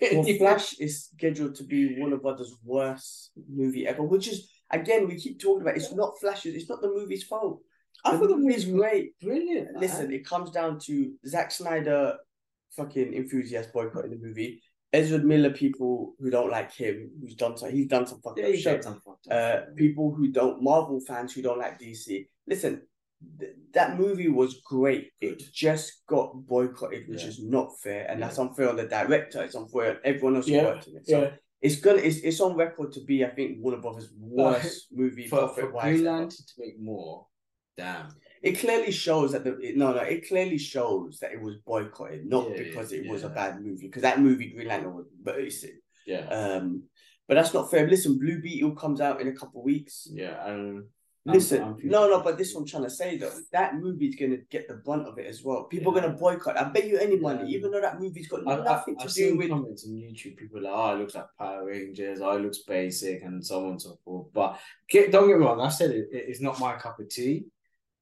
[0.00, 5.16] well, Flash is scheduled to be Warner Brothers' worst movie ever, which is again we
[5.16, 5.76] keep talking about.
[5.76, 6.54] It's not Flash's.
[6.54, 7.60] It's not the movie's fault.
[8.04, 9.76] I thought the movie's great, brilliant.
[9.76, 12.16] Listen, it comes down to Zack Snyder,
[12.76, 14.62] fucking enthusiast boycotting the movie.
[14.92, 18.56] Ezra Miller people who don't like him, who's done some, he's done some fucking yeah,
[18.56, 18.82] shit.
[18.82, 22.26] Done some uh, people who don't Marvel fans who don't like DC.
[22.46, 22.82] Listen,
[23.72, 25.10] that movie was great.
[25.20, 27.28] It just got boycotted, which yeah.
[27.28, 28.26] is not fair, and yeah.
[28.26, 29.42] that's unfair on the director.
[29.42, 31.06] It's unfair on everyone else who worked in it.
[31.06, 35.26] So it's gonna it's, it's on record to be I think Warner Brothers worst movie
[35.26, 36.00] For, for wise.
[36.00, 36.26] Green ever.
[36.28, 37.26] To make more,
[37.76, 38.08] damn.
[38.42, 42.26] It clearly shows that the it, no no it clearly shows that it was boycotted
[42.26, 45.74] not Yeah, because it was a bad movie because that movie Green Lantern was basic.
[46.06, 46.84] Yeah, Um,
[47.26, 47.88] but that's not fair.
[47.88, 50.06] Listen, Blue Beetle comes out in a couple weeks.
[50.12, 50.40] yeah.
[50.44, 50.86] Um,
[51.34, 54.14] Listen, I'm- I'm no, no, but this one I'm trying to say though, that movie's
[54.16, 55.64] gonna get the brunt of it as well.
[55.64, 56.56] People are gonna boycott.
[56.58, 57.58] I bet you any money, Yeah.
[57.58, 59.48] even though that movie's got I've, nothing to I've do seen with.
[59.50, 60.36] comments on YouTube.
[60.36, 62.20] People are like, "Oh, it looks like Power Rangers.
[62.20, 64.58] Oh, it looks basic, and so on and so forth." But
[64.88, 65.60] get, don't get me wrong.
[65.60, 67.46] I said it, it- it's not my cup of tea,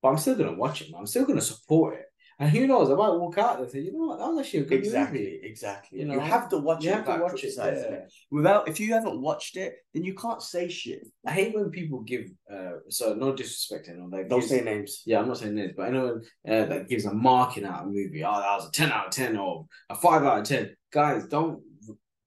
[0.02, 0.90] but I'm still gonna watch it.
[0.90, 1.00] Man.
[1.00, 2.03] I'm still gonna support it.
[2.40, 2.90] And who knows?
[2.90, 4.18] I might walk out and say, "You know what?
[4.18, 6.00] That was actually a good Exactly, movie." exactly.
[6.00, 7.54] You You, have to watch You it have to watch it.
[7.56, 8.00] yeah.
[8.30, 11.06] Without, if you haven't watched it, then you can't say shit.
[11.24, 12.30] I hate when people give.
[12.52, 14.10] Uh, so no disrespect, anyone.
[14.10, 15.02] Like Don't gives- say names.
[15.06, 18.24] Yeah, I'm not saying names, but anyone uh, that gives a marking out a movie,
[18.24, 20.74] oh, that was a ten out of ten or a five out of ten.
[20.92, 21.62] Guys, don't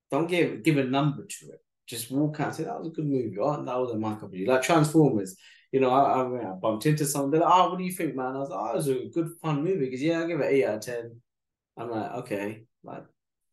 [0.09, 1.59] don't give give a number to it.
[1.85, 3.37] Just walk out and say that was a good movie.
[3.39, 4.45] Oh, that was a my cup of tea.
[4.45, 5.35] Like Transformers.
[5.71, 7.31] You know, I, I, I bumped into someone.
[7.31, 9.09] They're like, "Oh, what do you think, man?" I was like, "Oh, it was a
[9.13, 11.21] good, fun movie." Because yeah, I give it eight out of ten.
[11.77, 13.03] I'm like, okay, like,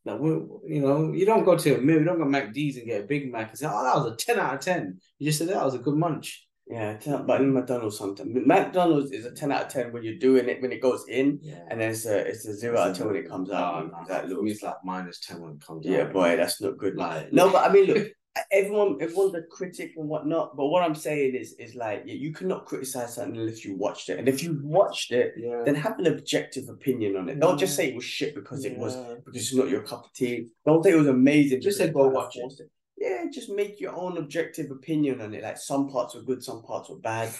[0.05, 0.31] like we
[0.75, 3.07] you know, you don't go to a meal, you don't go McD's and get a
[3.07, 4.99] Big Mac and say, "Oh, that was a ten out of 10.
[5.19, 6.47] You just said that was a good munch.
[6.67, 6.97] Yeah,
[7.27, 10.63] but in McDonald's sometimes McDonald's is a ten out of ten when you're doing it
[10.63, 11.61] when it goes in, Yeah.
[11.71, 13.91] and then it's a it's a zero out of ten when it comes out.
[13.93, 16.07] No, no, that looks like minus ten when it comes yeah, out.
[16.07, 16.97] Yeah, boy, that's not good.
[16.97, 18.09] Like No, but I mean, look,
[18.51, 20.57] everyone, everyone's a critic and whatnot.
[20.57, 24.09] But what I'm saying is, is like, yeah, you cannot criticize something unless you watched
[24.09, 27.41] it, and if you watched it, yeah, then have an objective opinion on it.
[27.41, 29.15] Don't just say it was shit because it was Yeah.
[29.25, 30.49] because it's not your cup of tea.
[30.67, 31.61] Don't say it was amazing.
[31.61, 32.41] Just say go watch it.
[32.41, 32.63] forced
[32.97, 35.43] Yeah, just make your own objective opinion on it.
[35.43, 37.33] Like some parts were good, some parts were bad.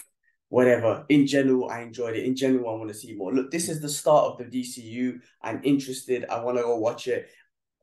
[0.49, 1.05] Whatever.
[1.09, 2.23] In general, I enjoyed it.
[2.23, 3.33] In general, I want to see more.
[3.33, 5.19] Look, this is the start of the DCU.
[5.41, 6.25] I'm interested.
[6.29, 7.29] I want to go watch it.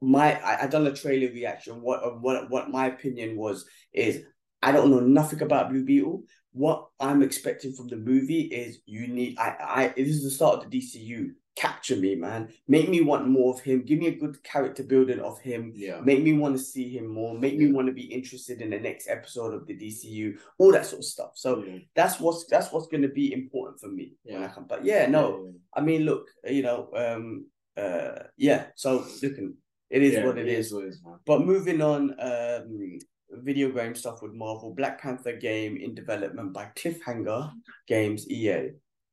[0.03, 1.81] My I, I done a trailer reaction.
[1.81, 4.25] What uh, what what my opinion was is
[4.63, 6.25] I don't know nothing about Blue Beetle.
[6.53, 10.59] What I'm expecting from the movie is you need I I this is the start
[10.65, 11.29] of the DCU.
[11.55, 12.49] Capture me, man.
[12.67, 13.83] Make me want more of him.
[13.85, 15.73] Give me a good character building of him.
[15.77, 17.39] yeah, Make me want to see him more.
[17.39, 20.39] Make me want to be interested in the next episode of the DCU.
[20.59, 21.33] All that sort of stuff.
[21.35, 21.79] So yeah.
[21.95, 24.49] that's what's that's what's going to be important for me when I Yeah.
[24.53, 24.67] come.
[24.67, 25.45] But yeah, no.
[25.45, 27.47] Yeah, I mean, look, you know, um,
[27.77, 28.67] uh, yeah.
[28.75, 29.55] So looking,
[29.93, 30.27] it is yeah.
[30.27, 30.73] what it is.
[30.73, 31.01] What it is.
[31.27, 32.99] But moving on, um,
[33.31, 37.53] video game stuff with Marvel, Black Panther game in development by Cliffhanger
[37.87, 38.71] Games EA.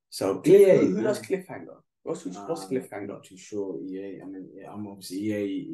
[0.10, 1.22] So Cliff, EA, who, who does.
[1.22, 1.78] Cliffhanger?
[2.04, 3.08] What's what's Um, Cliffhanger?
[3.08, 3.80] Not too sure.
[3.84, 4.22] EA.
[4.22, 5.68] I mean, yeah, I'm obviously EA.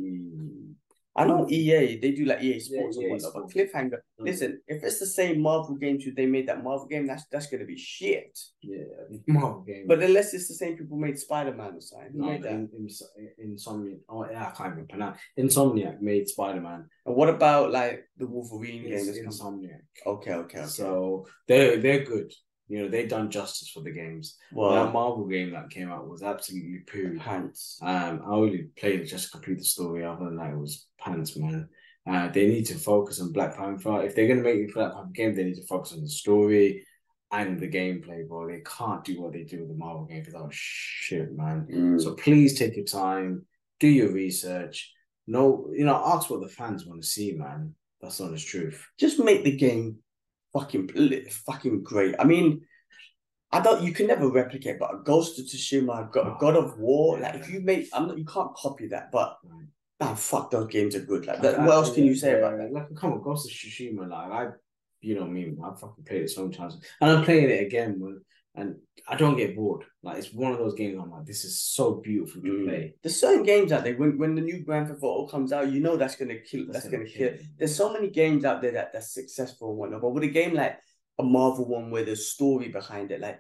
[1.18, 3.50] I know EA, they do like EA Sports EA and whatnot, but.
[3.50, 4.00] Cliffhanger.
[4.20, 4.26] Mm.
[4.26, 7.48] Listen, if it's the same Marvel games who they made that Marvel game, that's that's
[7.48, 8.38] gonna be shit.
[8.62, 8.84] Yeah,
[9.28, 9.86] Marvel game.
[9.88, 12.70] But unless it's the same people who made Spider Man or something, no, made in,
[13.40, 14.00] in, Insomniac.
[14.10, 15.20] Oh, yeah, I can't even pronounce.
[15.40, 16.90] Insomniac made Spider Man.
[17.06, 18.94] And what about like the Wolverine game?
[18.94, 19.82] It's come- Insomniac.
[20.06, 20.68] Okay, okay, okay.
[20.68, 22.34] So they're they're good.
[22.68, 24.38] You know, they done justice for the games.
[24.52, 27.18] Well, that Marvel game that came out was absolutely poo.
[27.20, 27.80] pants.
[27.82, 30.04] Um, I only played it just to complete the story.
[30.04, 31.70] Other than that, it was pants, man.
[32.08, 34.04] Uh, they need to focus on Black Panther.
[34.04, 36.86] If they're gonna make a Black Panther game, they need to focus on the story
[37.32, 38.48] and the gameplay, bro.
[38.48, 41.68] They can't do what they do with the Marvel game because was shit, man.
[41.72, 42.02] Mm.
[42.02, 43.46] So please take your time,
[43.80, 44.92] do your research.
[45.28, 47.74] No, you know, ask what the fans want to see, man.
[48.02, 48.88] That's not the truth.
[49.00, 49.98] just make the game
[50.56, 50.90] fucking
[51.30, 52.16] fucking great.
[52.18, 52.62] I mean,
[53.52, 53.84] I don't.
[53.84, 57.20] You can never replicate, but a Ghost of Tsushima, God, oh, God of War.
[57.20, 58.18] Like if you make, I'm not.
[58.18, 59.12] You can't copy that.
[59.12, 59.38] But
[60.00, 61.26] man, fuck those games are good.
[61.26, 62.72] Like that, what else can you say about that?
[62.72, 64.10] Like, come on, Ghost of Tsushima.
[64.10, 64.48] Like, I,
[65.02, 68.00] you know me, I fucking played it so many times, and I'm playing it again.
[68.00, 68.22] When,
[68.56, 68.76] and
[69.08, 69.84] I don't get bored.
[70.02, 70.98] Like, it's one of those games.
[71.02, 72.64] I'm like, this is so beautiful to Mm.
[72.66, 72.96] play.
[73.02, 75.80] There's certain games out there when when the new Grand Theft Auto comes out, you
[75.80, 76.66] know that's gonna kill.
[76.70, 77.28] That's, gonna kill.
[77.30, 77.44] it.
[77.58, 80.02] There's so many games out there that that's successful and whatnot.
[80.02, 80.80] But with a game like
[81.20, 83.40] a Marvel one where there's story behind it, like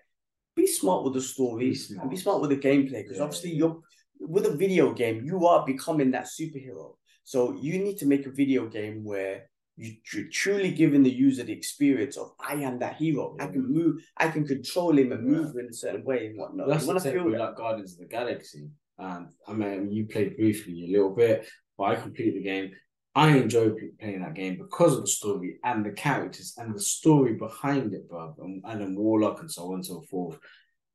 [0.55, 2.19] be smart with the story Be and be smart.
[2.19, 3.81] smart with the gameplay because Yeah, obviously you're
[4.19, 6.95] with a video game, you are becoming that superhero.
[7.23, 11.43] So you need to make a video game where you tr- truly giving the user
[11.43, 13.35] the experience of I am that hero.
[13.39, 15.37] I can move, I can control him and Yeah.
[15.39, 16.67] move in a certain way and whatnot.
[16.67, 17.39] That's you the want to same feel that.
[17.39, 18.69] like Guardians of the Galaxy.
[18.97, 21.47] And I mean, you played briefly a little bit,
[21.77, 22.71] but I completed the game.
[23.13, 27.33] I enjoy playing that game because of the story and the characters and the story
[27.35, 28.35] behind it, bro.
[28.39, 30.37] And Adam Warlock and so on and so forth.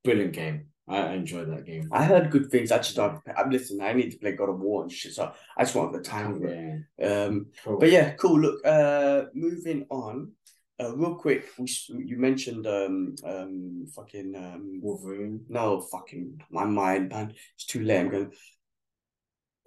[0.05, 0.67] Brilliant game.
[0.89, 1.89] I, enjoyed that game.
[1.93, 2.73] I heard good things.
[2.73, 3.21] I just started.
[3.37, 3.83] I'm listening.
[3.87, 5.13] I need to play God of War and shit.
[5.13, 6.83] So I just want the time for it.
[6.99, 7.25] Yeah.
[7.25, 7.79] Um, Cool.
[7.79, 8.41] but yeah, cool.
[8.41, 10.33] Look, uh, moving on.
[10.83, 15.45] Uh, real quick, we you mentioned um um fucking um Wolverine.
[15.49, 17.35] no fucking my mind man.
[17.55, 18.01] It's too late.
[18.01, 18.33] I'm going.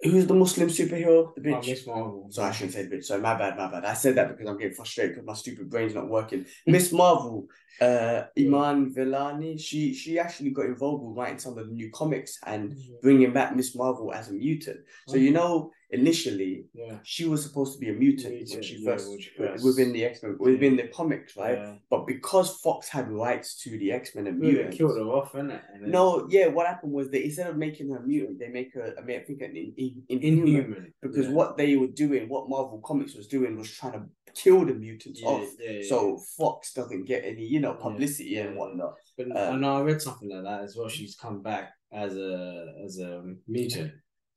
[0.04, 1.34] Who's the Muslim superhero?
[1.34, 1.66] The Oh, bitch.
[1.68, 2.26] Miss Marvel.
[2.30, 3.04] So I shouldn't say bitch.
[3.04, 3.84] So my bad, my bad.
[3.86, 6.44] I said that because I'm getting frustrated because my stupid brain's not working.
[6.66, 7.46] Miss Marvel,
[7.80, 12.38] uh, Iman Vellani, she she actually got involved with writing some of the new comics
[12.44, 14.80] and bringing back Miss Marvel as a mutant.
[15.08, 16.98] So you know, initially Yeah.
[17.02, 19.92] she was supposed to be a mutant when she yeah, first, when she first- within
[19.92, 21.58] the X Men within the comics, right?
[21.58, 21.74] Yeah.
[21.92, 25.62] But because Fox had rights to the X Men and mutants, killed her off, innit?
[25.80, 26.04] Then- no,
[26.36, 28.86] yeah, what happened was that instead of making her mutant, they make her.
[28.98, 30.48] I mean, I think an in, in, inhuman.
[30.48, 30.94] Inhuman.
[31.02, 31.32] Because yeah.
[31.38, 35.20] what they were doing, what Marvel Comics was doing, was trying to kill the mutants
[35.22, 35.88] Yeah, off, yeah, yeah.
[35.88, 38.94] so Fox doesn't get any, you know, Yeah, publicity and whatnot.
[39.16, 40.88] But um, I know I read something like that as well.
[40.88, 43.92] She's come back as a as a mutant.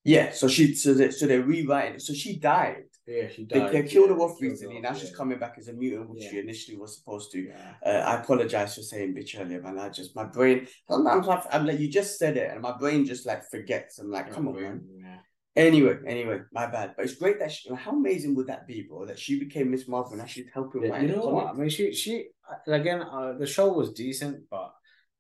[0.08, 2.00] Yeah, so she, so they, so they're rewriting.
[2.00, 2.86] So she died.
[3.06, 3.74] Yeah, she died.
[3.74, 4.76] they killed yeah, her off recently.
[4.76, 6.30] her Now off, she's coming back as a mutant, which Yeah.
[6.30, 7.42] she initially was supposed to.
[7.42, 7.74] Yeah.
[7.86, 9.78] Uh, I apologize for saying bitch earlier, man.
[9.78, 10.66] I just my brain.
[10.90, 14.00] Sometimes I, I'm like, you just said it, and my brain just like forgets.
[14.00, 14.82] I'm like, come on, man.
[14.98, 15.18] Yeah.
[15.58, 16.94] Anyway, anyway, my bad.
[16.96, 19.06] But it's great that she, how amazing would that be, bro?
[19.08, 21.48] That she became Miss Marvel and she's helping Yeah, you know what?
[21.48, 22.28] I mean, she she
[22.68, 23.02] again.
[23.02, 24.74] Uh, the show was decent, but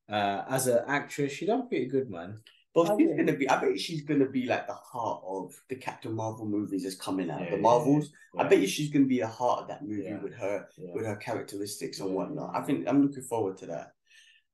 [0.09, 2.39] uh, as an actress, she done pretty good, man.
[2.77, 3.49] But I she's think- gonna be.
[3.49, 7.29] I bet she's gonna be like the heart of the Captain Marvel movies that's coming
[7.31, 7.41] out.
[7.41, 8.11] Yeah, the Marvels.
[8.35, 8.43] yeah.
[8.43, 10.21] I bet you she's gonna be the heart of that movie Yeah.
[10.21, 10.93] with her Yeah.
[10.93, 12.55] with her characteristics and whatnot.
[12.55, 13.87] I think I'm looking forward to that.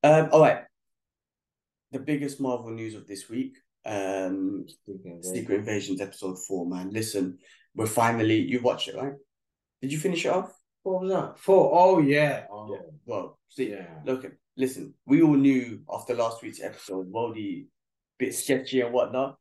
[0.03, 0.63] Um, all right.
[1.91, 3.57] The biggest Marvel news of this week.
[3.85, 6.65] Um, Speaking of Secret Invasions episode four.
[6.65, 7.37] Man, listen,
[7.75, 8.39] we're finally.
[8.39, 9.13] You watched it, right?
[9.81, 10.57] Did you finish it off?
[10.83, 11.39] What was that?
[11.39, 11.71] Four.
[11.73, 12.45] Oh yeah.
[12.49, 13.99] Oh Well, see, yeah.
[14.05, 17.67] look, listen, we all knew after last week's episode, Voldy
[18.17, 19.37] bit sketchy and whatnot.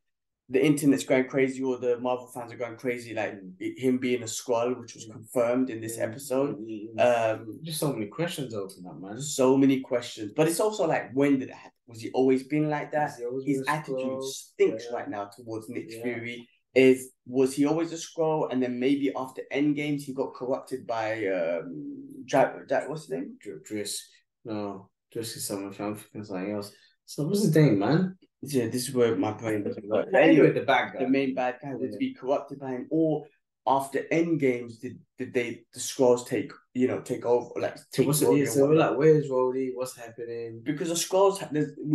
[0.49, 4.23] The internet's going crazy, or the Marvel fans are going crazy, like it- him being
[4.23, 5.13] a Skrull, which was Mm.
[5.13, 6.59] confirmed in this Mm, episode.
[6.61, 7.01] mm.
[7.01, 9.21] Um, Just so many questions open up, man.
[9.21, 11.71] so many questions, but it's also like, when did it happen?
[11.87, 13.13] Was he always been like that?
[13.47, 14.23] His attitude Skrull?
[14.23, 14.97] stinks Yeah.
[14.97, 16.03] right now towards Nick Yeah.
[16.03, 16.49] Fury.
[16.75, 20.87] Is was he always a Skrull, and then maybe after end games he got corrupted
[20.87, 23.37] by um, Jack, Jack what's his name?
[23.43, 24.01] Dr- Drisk.
[24.45, 26.73] No, Drisk is someone from something else.
[27.05, 28.17] So what's his name, man?
[28.43, 30.09] Yeah, this is where my brain doesn't work.
[30.15, 31.05] Anyway, the bad guy.
[31.05, 31.99] the main bad guy would Yeah.
[31.99, 33.27] be corrupted by him, or
[33.65, 38.09] after end games, did did they the Skrulls take you know take over like take
[38.09, 38.37] what's it?
[38.37, 39.71] Yeah, so we're like, where's Rhodey?
[39.73, 40.61] What's happening?
[40.65, 41.39] because the Skrulls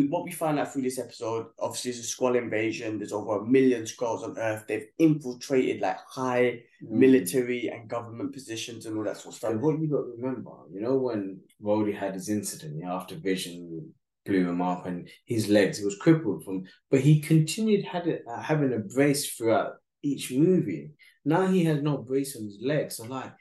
[0.09, 3.45] what we find out through this episode obviously is a Skrull invasion there's over a
[3.45, 6.91] million Skrulls on earth they've infiltrated like high Mm.
[6.91, 10.51] military and government positions and all that sort of stuff what you got to remember,
[10.71, 13.91] you know, when Rhodey had his incident yeah, after Vision
[14.27, 18.23] blew him up and his legs, he was crippled from, but he continued had it,
[18.29, 19.73] uh, having a brace throughout
[20.03, 20.91] each movie.
[21.25, 23.33] Now he has no brace on his legs, so like,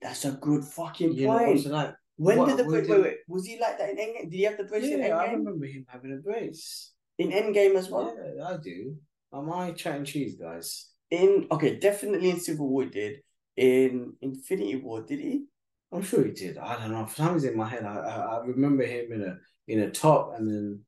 [0.00, 2.80] that's a good fucking you know, point so like, when what- did the what wait,
[2.86, 4.98] did- wait wait was he like that in Endgame did he have the brace in
[5.00, 6.92] yeah, I remember him having a brace.
[7.18, 8.96] in Endgame as well Yeah, I do.
[9.34, 10.90] Am I chatting cheese, guys?
[11.10, 13.18] in okay definitely in Civil War did
[13.56, 15.44] in Infinity War did he
[15.92, 16.58] I'm sure he did.
[16.58, 17.06] I don't know.
[17.06, 19.36] For some reason in my head, I, I, I remember him in a
[19.68, 20.80] in a top and then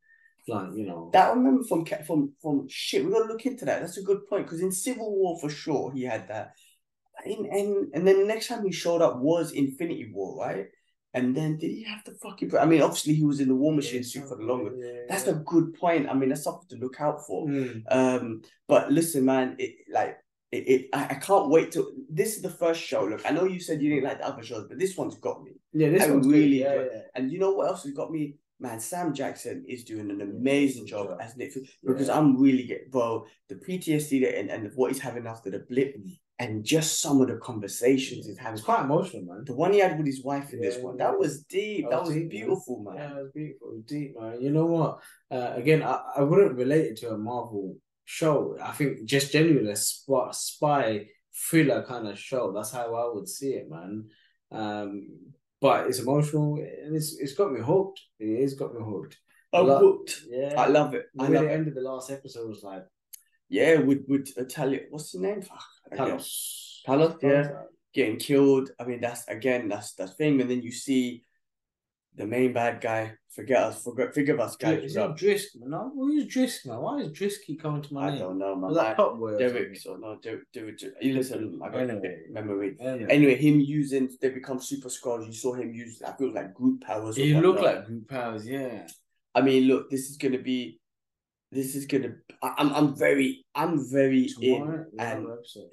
[0.48, 3.04] like you know That I remember from from from shit.
[3.04, 3.80] We gotta look into that.
[3.80, 6.52] That's a good point because in Civil War for sure he had that.
[7.24, 10.66] In and and then the next time he showed up was Infinity War, right?
[11.14, 12.56] And then did he have the fucking?
[12.56, 14.76] I mean, obviously he was in the War Machine suit for the longest.
[14.78, 15.32] Yeah, That's yeah.
[15.32, 16.08] a good point.
[16.08, 17.46] I mean, that's something to look out for.
[17.46, 17.82] Mm.
[17.90, 20.18] Um, but listen, man, it like
[20.52, 20.68] it.
[20.68, 21.92] it I, I can't wait to.
[22.10, 23.04] This is the first show.
[23.04, 25.42] Look, I know you said you didn't like the other shows, but this one's got
[25.42, 25.52] me.
[25.72, 26.88] Yeah, this I one's really good.
[26.92, 27.02] Yeah, yeah.
[27.14, 28.36] And you know what else has got me?
[28.60, 31.24] Man, Sam Jackson is doing an amazing job Yeah.
[31.24, 31.52] as Nick
[31.84, 32.08] because.
[32.08, 35.94] I'm really getting bro the PTSD that and, and what he's having after the blip
[36.40, 38.54] and just some of the conversations he's having.
[38.54, 39.44] It's quite emotional, man.
[39.44, 41.84] The one he had with his wife in this one that was deep.
[41.84, 42.28] That That was deep, man.
[42.30, 42.94] beautiful, man.
[42.96, 44.40] Yeah, it was beautiful, deep, man.
[44.40, 44.98] You know what?
[45.30, 47.76] Uh, again, I, I wouldn't relate it to a Marvel
[48.08, 48.56] show.
[48.62, 52.52] I think just genuinely a spy, spy thriller kind of show.
[52.52, 54.06] That's how I would see it, man.
[54.50, 55.08] Um,
[55.60, 58.00] but it's emotional and it's it's got me hooked.
[58.18, 59.18] It has got me hooked.
[59.52, 60.22] I'm Like- hooked.
[60.28, 61.04] Yeah, I love it.
[61.18, 61.56] I love the it.
[61.56, 62.84] end of the last episode was like
[63.50, 64.84] Yeah, with with Italian.
[64.90, 65.42] What's his name?
[65.42, 65.62] Fuck.
[65.92, 66.28] Talos.
[66.86, 67.62] Talos, yeah.
[67.92, 68.70] Getting killed.
[68.80, 70.40] I mean, that's again, that's that's thing.
[70.40, 71.24] And then you see
[72.18, 73.12] the main bad guy.
[73.30, 73.84] Forget us.
[73.84, 74.12] Forget.
[74.12, 74.82] Forgive us, guys.
[74.82, 75.46] Is we it Drisk?
[75.54, 76.80] No, who's Drisk now?
[76.80, 78.18] Why is Drisk keep coming to my I name?
[78.18, 78.70] don't know, man.
[78.70, 79.34] Was that Boy?
[79.34, 82.16] or Derek, so no, Derek, Derek, you listen, I got Anyway.
[82.30, 82.76] memory.
[82.80, 83.06] Anyway.
[83.08, 85.26] Anyway, him using they become super Skrulls.
[85.26, 87.14] You saw him use, I feel like Groot powers.
[87.14, 88.88] He looked like Groot powers, yeah.
[89.36, 90.80] I mean, look, this is gonna be,
[91.52, 92.14] this is gonna.
[92.42, 95.26] I, I'm, I'm very, I'm very Tomorrow, in, and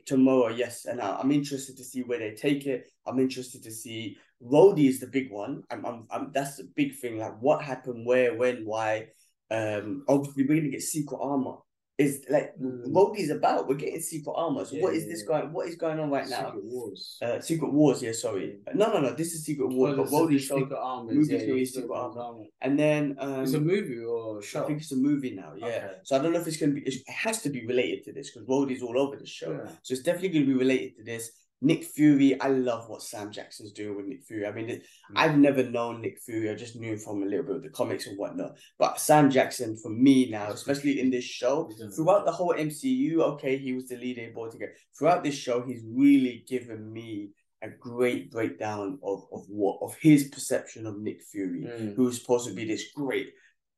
[0.05, 2.91] tomorrow, yes, and I, I'm interested to see where they take it.
[3.07, 4.17] I'm interested to see.
[4.43, 5.63] Rhodey is the big one.
[5.71, 7.17] I'm, I'm, I'm that's the big thing.
[7.17, 9.07] Like, what happened, where, when, why.
[9.51, 11.57] Um, obviously, we're gonna get secret armor
[11.97, 13.15] is like Mm.
[13.15, 13.67] he's about.
[13.69, 14.65] We're getting secret armor.
[14.65, 15.27] So Yeah, what is yeah, this yeah.
[15.27, 15.53] going?
[15.53, 16.47] What is going on right now?
[16.47, 17.17] Secret Wars.
[17.21, 18.03] Uh, Secret Wars.
[18.03, 18.57] Yeah, sorry.
[18.73, 19.13] No, no, no.
[19.13, 19.93] This is Secret Wars.
[19.97, 22.19] Oh, but Rhodey Secret Armors, movie yeah, Secret Secret Armor.
[22.19, 22.43] Armor.
[22.61, 24.63] and then um, It's a movie or a I show.
[24.63, 25.53] I think it's a movie now.
[25.55, 25.67] Yeah.
[25.67, 25.91] Okay.
[26.03, 26.81] So I don't know if it's gonna be.
[26.81, 29.65] It has to be related to this because Rhodey's all over the show.
[29.83, 31.31] So it's definitely going to be related to this.
[31.61, 34.45] Nick Fury, I love what Sam Jackson's doing with Nick Fury.
[34.45, 34.81] I mean, it,
[35.11, 35.13] Mm.
[35.15, 36.49] I've never known Nick Fury.
[36.49, 38.57] I just knew him from a little bit of the comics and whatnot.
[38.77, 42.31] But Sam Jackson, for me now, especially in this show, He's done a throughout the
[42.31, 44.73] whole MCU, okay, he was the lead they brought together.
[44.97, 47.29] Throughout this show, he's really given me
[47.61, 51.95] a great breakdown of, of what of his perception of Nick Fury Mm.
[51.95, 53.29] who's supposed to be this great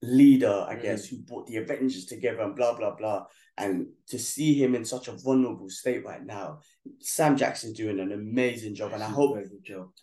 [0.02, 0.82] leader, I Mm.
[0.82, 3.26] guess, who brought the Avengers together and blah blah blah.
[3.58, 6.60] And to see him in such a vulnerable state right now,
[7.00, 9.40] Sam Jackson's doing an amazing job, and I hope.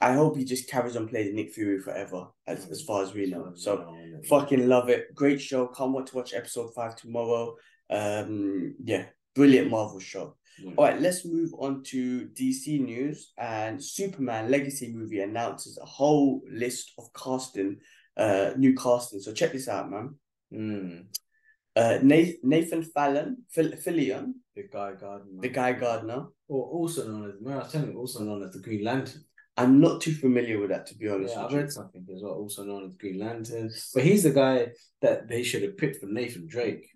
[0.00, 3.26] I hope he just carries on playing Nick Fury forever, as, as far as we
[3.26, 3.52] know.
[3.54, 3.96] So
[4.28, 5.68] fucking love it, great show.
[5.68, 7.54] Can't wait to watch episode five tomorrow.
[7.90, 10.36] Um, yeah, brilliant Marvel show.
[10.76, 13.32] All right, let's move on to DC news.
[13.38, 17.78] And Superman Legacy movie announces a whole list of casting,
[18.16, 19.20] uh, new casting.
[19.20, 20.14] So check this out, man.
[20.52, 21.04] Mm.
[21.76, 25.40] Uh, Nathan, Fallon, Phil, Fillion, The Guy Gardner.
[25.40, 26.26] the Guy Gardner.
[26.46, 29.24] Or also known as, no, I you, also known as the Green Lantern.
[29.56, 31.34] I'm not too familiar with that, to be honest.
[31.34, 31.56] Yeah, you.
[31.56, 33.70] read something as well, also known as Green Lantern.
[33.92, 34.68] But he's the guy
[35.00, 36.88] that they should have picked for Nathan Drake.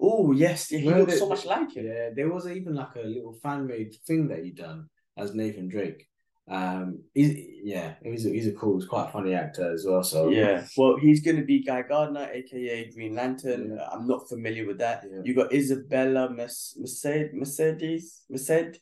[0.00, 1.86] Oh yes, yeah, he Remember looks so much like him.
[1.86, 5.68] Yeah, there was even like a little fan made thing that he done as Nathan
[5.68, 6.06] Drake.
[6.46, 10.02] Um, he's yeah, he's a, he's a cool, he's quite a funny actor as well.
[10.02, 13.70] So Yeah, well, he's going to be Guy Gardner, aka Green Lantern.
[13.76, 13.82] Yeah.
[13.82, 15.04] Uh, I'm not familiar with that.
[15.10, 15.20] Yeah.
[15.24, 18.80] You got Isabella Mes- Mercedes, Mercedes, Merced.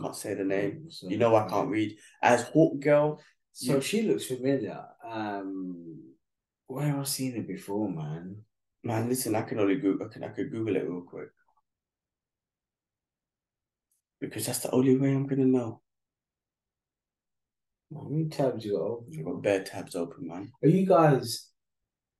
[0.00, 0.86] Can't say the name.
[0.88, 1.96] So- You know I can't read.
[2.22, 3.20] As Hawk Girl.
[3.52, 4.82] So she looks familiar.
[5.06, 6.00] Um,
[6.66, 8.38] where have I seen it before, man?
[8.82, 10.06] Man, listen, I can only Google.
[10.06, 11.28] I can I could Google it real quick
[14.20, 15.80] because that's the only way I'm gonna know.
[17.94, 19.14] How many tabs you got open?
[19.18, 20.52] I've got bare tabs open, man.
[20.62, 21.50] Are you guys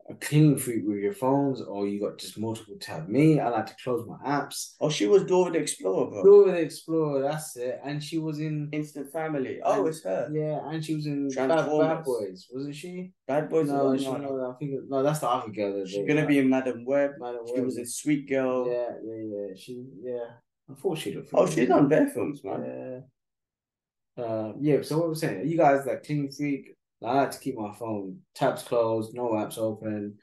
[0.09, 3.09] a clean freak with your phones, or you got just multiple tabs?
[3.09, 4.75] Me, I like to close my apps.
[4.81, 6.23] Oh, she was Dora the Explorer, bro.
[6.23, 7.81] Dora the Explorer, that's it.
[7.83, 9.61] And she was in Instant Family.
[9.65, 10.31] Oh, And- it's her.
[10.33, 11.49] yeah, and she was in Bad.
[11.49, 13.13] Bad Boys, wasn't she?
[13.27, 13.69] Bad Boys.
[13.69, 15.73] no, No, she, no, no, I think no, that's the other girl.
[15.79, 17.13] that She's gonna be in Madame Web.
[17.19, 17.65] Madam She Web.
[17.65, 18.69] was in Sweet Girl.
[18.71, 19.55] Yeah, yeah, yeah.
[19.57, 20.25] She, yeah.
[20.71, 21.31] I thought she looked.
[21.35, 22.63] Oh, she's done bare films, man.
[22.65, 23.01] Yeah.
[24.17, 24.83] Uh, yeah.
[24.83, 26.75] So what I'm saying, you guys like clean freak?
[27.05, 30.15] I like to keep my phone tabs closed, no apps open,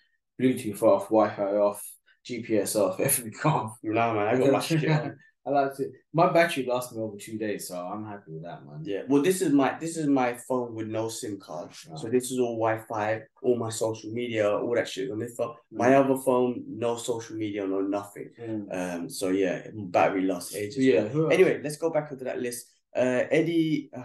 [0.42, 1.84] Bluetooth off, Wi-Fi off,
[2.28, 3.78] GPS off, everything off.
[3.84, 5.16] No, man, I got my shit on.
[5.46, 5.90] I like to.
[6.14, 8.82] My battery lasts me over two days, so I'm happy with that, man.
[8.84, 9.02] Yeah.
[9.10, 11.70] Well, this is my this is my phone with no SIM card.
[11.96, 15.56] So this is all Wi-Fi, all my social media, all that shit on this phone.
[15.72, 16.06] My Mm.
[16.06, 18.30] other phone, no social media, no nothing.
[18.40, 18.68] Mm.
[18.96, 19.10] Um.
[19.10, 20.78] So yeah, battery lasts ages.
[20.78, 21.10] Yeah.
[21.32, 22.68] Anyway, let's go back onto that list.
[22.96, 24.04] Uh, Eddie, uh,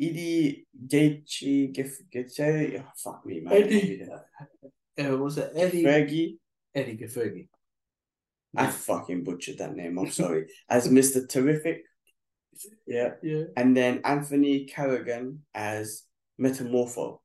[0.00, 1.72] Eddie Gaethje,
[2.12, 3.52] Gaethje, oh, fuck me, man.
[3.54, 4.06] Eddie-
[4.98, 5.84] Uh, was it Eddie?
[5.84, 6.38] Fergie.
[6.74, 7.48] Eddie Gafergie.
[8.54, 9.98] I fucking butchered that name.
[9.98, 10.46] I'm sorry.
[10.68, 11.82] As Mister Terrific.
[12.86, 13.14] Yeah.
[13.22, 13.44] Yeah.
[13.56, 16.02] and then Anthony Carrigan as
[16.38, 17.20] Metamorpho.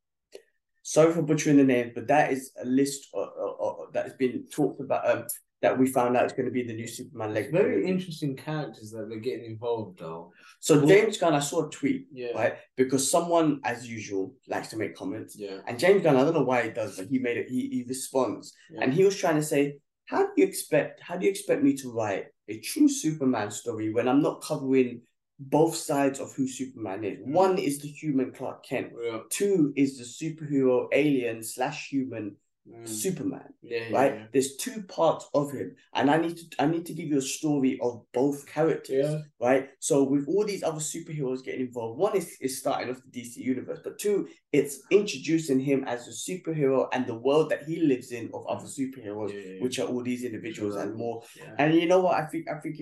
[0.83, 4.13] Sorry for butchering the name, but that is a list uh, uh, uh, that has
[4.13, 5.05] been talked about.
[5.09, 5.25] Um,
[5.61, 7.51] that we found out is going to be the new Superman Legacy.
[7.51, 10.31] Very interesting characters that they're getting involved, though.
[10.59, 12.31] So Well- James Gunn, I saw a tweet Yeah.
[12.35, 15.61] right because someone, as usual, likes to make comments, Yeah.
[15.67, 17.49] and James Gunn, I don't know why he does, but he made it.
[17.49, 18.81] He he responds, yeah.
[18.83, 21.01] and he was trying to say, "How do you expect?
[21.01, 25.01] How do you expect me to write a true Superman story when I'm not covering
[25.39, 27.17] both sides of who Superman is?
[27.19, 27.31] Mm.
[27.33, 28.93] One is the human Clark Kent.
[29.03, 29.21] Yeah.
[29.29, 32.35] Two is the superhero alien slash human
[32.67, 32.87] Mm.
[32.87, 33.53] Superman.
[33.61, 34.13] Yeah, yeah, Right?
[34.15, 34.25] yeah.
[34.33, 37.21] There's two parts of him, and I need to I need to give you a
[37.21, 39.09] story of both characters.
[39.09, 39.21] Yeah.
[39.39, 39.69] Right.
[39.79, 43.37] So with all these other superheroes getting involved, one is is starting off the DC
[43.37, 48.11] universe, but two, it's introducing him as a superhero and the world that he lives
[48.11, 51.23] in of other superheroes, Yeah, yeah, which are all these individuals and more.
[51.37, 51.55] Yeah.
[51.59, 52.15] And you know what?
[52.21, 52.77] I think I think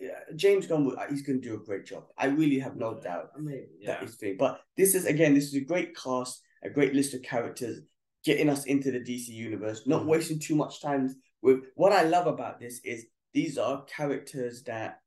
[0.00, 0.90] yeah, James Gunn.
[1.10, 2.04] He's going to do a great job.
[2.18, 4.04] I really have no doubt I mean, that yeah.
[4.04, 4.36] is thing.
[4.38, 7.80] But this is again, this is a great cast, a great list of characters,
[8.24, 10.06] getting us into the DC universe, not Mhm.
[10.06, 11.64] wasting too much time with.
[11.74, 15.00] What I love about this is these are characters that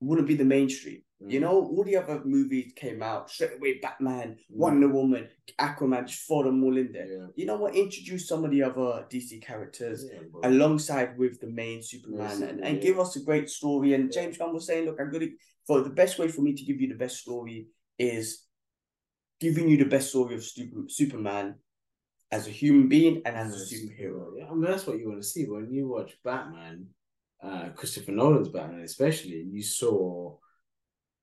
[0.00, 1.02] wouldn't be the mainstream.
[1.20, 1.42] You Mhm.
[1.42, 3.78] know, all the other movies came out straight away.
[3.78, 4.56] Batman, Mhm.
[4.56, 5.28] Wonder Woman,
[5.58, 7.06] Aquaman, just throw them all in there.
[7.10, 7.26] Yeah.
[7.36, 7.74] You know what?
[7.74, 12.76] Introduce some of the other DC characters Yeah, alongside with the main Superman and, and
[12.76, 12.82] yeah.
[12.82, 13.94] give us a great story.
[13.94, 14.22] And Yeah.
[14.22, 15.28] James Gunn was saying, look, I'm gonna
[15.66, 18.46] for the best way for me to give you the best story is
[19.40, 21.54] giving you the best story of Superman
[22.34, 24.32] as a human being and as a superhero.
[24.36, 26.88] Yeah, I mean that's what you want to see when you watch Batman,
[27.40, 29.46] uh, Christopher Nolan's Batman, especially.
[29.48, 30.36] You saw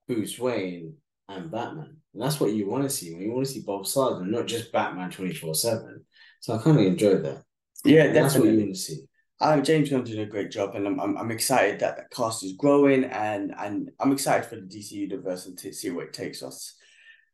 [0.07, 0.95] Bruce Wayne
[1.28, 3.88] and Batman, and that's what you want to see when you want to see both
[3.88, 6.05] sides and not just Batman twenty four seven.
[6.39, 7.43] So I kind of enjoyed that.
[7.84, 9.01] Yeah, And that's what you want to see.
[9.41, 12.45] Um, James Gunn did a great job, and I'm, I'm I'm excited that the cast
[12.45, 16.14] is growing, and and I'm excited for the DC universe and to see where it
[16.14, 16.78] takes us.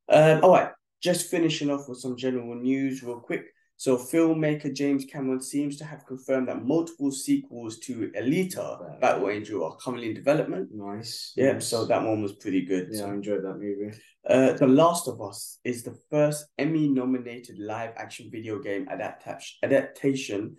[0.10, 0.72] Um, all right,
[1.04, 3.44] just finishing off with some general news, real quick.
[3.80, 9.00] So, filmmaker James Cameron seems to have confirmed that multiple sequels to Alita.
[9.00, 10.70] Battle Angel are currently in development.
[10.74, 11.34] Nice.
[11.36, 11.68] Yeah, nice.
[11.68, 12.90] so that one was pretty good.
[12.92, 13.96] yeah, I enjoyed that movie.
[14.28, 20.58] uh, The Last of Us is the first Emmy-nominated live-action video game adaptation adaptation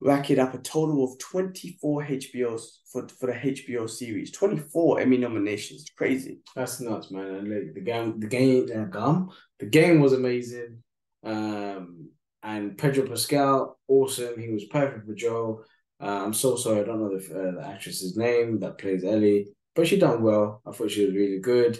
[0.00, 4.30] racking up a total of 24 HBOs for, for the HBO series.
[4.30, 5.86] 24 Emmy nominations.
[5.96, 6.40] Crazy.
[6.54, 7.26] That's nuts, man.
[7.26, 10.82] And like, the game, the game, uh, gum, the game was amazing.
[11.26, 12.10] Um,
[12.42, 14.38] and Pedro Pascal, awesome.
[14.40, 15.64] He was perfect for Joel.
[16.00, 19.48] Uh, I'm so sorry, I don't know the uh, the actress's name that plays Ellie,
[19.74, 20.62] but she done well.
[20.66, 21.76] I thought she was really good.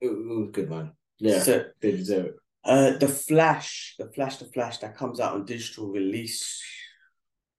[0.00, 0.92] It, it was good, man.
[1.18, 2.34] Yeah, So, they deserve it.
[2.64, 6.62] uh, The Flash, The Flash, The Flash, that comes out on digital release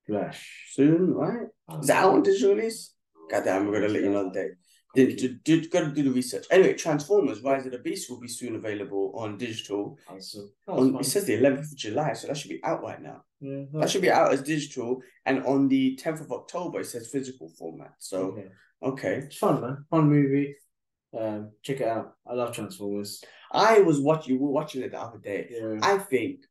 [0.08, 0.70] Flash.
[0.74, 1.48] soon, right?
[1.80, 2.94] Is that out on digital release?
[3.30, 4.52] God damn, we're going to let you know the date.
[4.94, 6.46] Did, did, did, gotta do the research.
[6.52, 9.98] Anyway, Transformers Rise of the Beast will be soon available on digital.
[10.10, 13.24] Also, On, it says the 11th of July, so that should be out right now.
[13.40, 17.10] yeah, That should be out as digital, and on the 10th of October, it says
[17.10, 17.94] physical format.
[18.00, 18.48] So, okay.
[18.84, 19.14] okay.
[19.26, 19.86] It's fun, man.
[19.90, 20.56] Fun movie.
[21.18, 22.16] Um, check it out.
[22.30, 23.24] I love Transformers.
[23.52, 25.48] I was watching, we were watching it the other day.
[25.52, 25.80] Yeah.
[25.82, 26.42] I think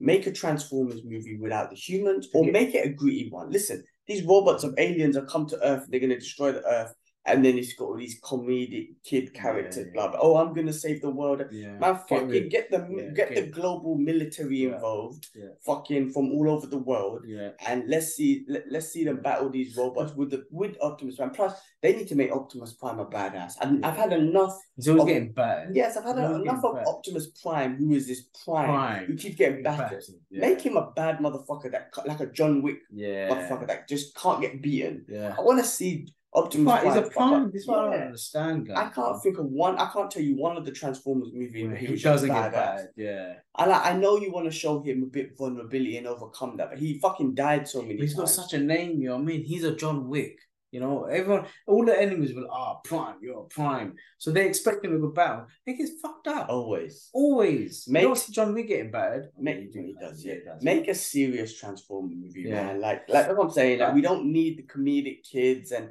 [0.00, 2.50] make a Transformers movie without the humans, or Okay.
[2.50, 3.50] make it a gritty one.
[3.50, 6.94] Listen, these robots of aliens have come to Earth, they're going to destroy the Earth,
[7.28, 10.18] and then it's got all these comedic kid characters, yeah, blah, blah.
[10.22, 11.42] Oh, I'm going to save the world.
[11.50, 11.76] yeah.
[11.78, 14.74] Man, Get fucking rid- get the yeah, get the global military Yeah.
[14.74, 15.48] involved, Yeah.
[15.64, 17.24] fucking from all over the world.
[17.26, 17.50] Yeah.
[17.66, 21.30] and let's see let, let's see them battle these robots with the with Optimus Prime.
[21.30, 23.54] Plus, they need to make Optimus Prime a badass.
[23.60, 24.56] And I've had enough.
[24.76, 25.76] He's always Of- getting battered.
[25.76, 26.88] Yes, I've had He's always enough of battered.
[26.88, 29.04] Optimus Prime, who is this Prime, Prime.
[29.06, 30.02] who keeps getting battered.
[30.30, 30.40] Yeah.
[30.40, 33.28] Make him a bad motherfucker that like a John Wick yeah.
[33.28, 35.04] motherfucker that just can't get beaten.
[35.08, 35.34] Yeah.
[35.38, 36.98] I want to see Optimus But he's Prime.
[36.98, 37.50] a fuck prime.
[37.50, 38.04] This is what I don't Yeah.
[38.06, 38.76] understand, guys.
[38.78, 39.76] I can't think of one.
[39.78, 42.40] I can't tell you one of the Transformers movie Yeah, where he he doesn't just
[42.42, 42.52] get badass.
[42.52, 42.90] battered.
[42.96, 43.34] Yeah.
[43.54, 43.86] I like.
[43.86, 46.98] I know you want to show him a bit vulnerability and overcome that, but he
[46.98, 49.42] fucking died so many He's got such a name, you know what I mean?
[49.42, 50.38] He's a John Wick.
[50.70, 53.94] You know, everyone, all the enemies will, ah, Prime, you're a Prime.
[54.18, 55.46] So they expect him to go battle.
[55.64, 56.50] He gets fucked up.
[56.50, 57.08] Always.
[57.14, 57.88] Always.
[57.88, 59.30] Make- you don't see John Wick getting battered.
[59.38, 60.34] Make he does, yeah.
[60.44, 60.62] Does.
[60.62, 62.66] Make a serious Transformer movie, Yeah.
[62.66, 62.80] man.
[62.82, 63.78] Like, like what I'm saying.
[63.80, 65.88] Like, we don't need the comedic kids and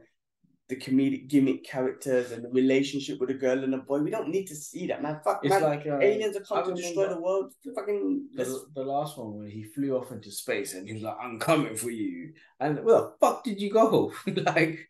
[0.70, 4.00] the comedic gimmick characters and the relationship with a girl and a boy.
[4.00, 5.22] We don't need to see that, man.
[5.24, 5.64] Fuck, It's man.
[5.64, 7.54] like uh, Aliens are coming to destroy the world.
[7.74, 8.28] Fucking.
[8.34, 11.40] the, the last one when he flew off into space and he was like, I'm
[11.40, 12.34] coming for you.
[12.60, 14.12] And where the fuck did you go?
[14.28, 14.90] like,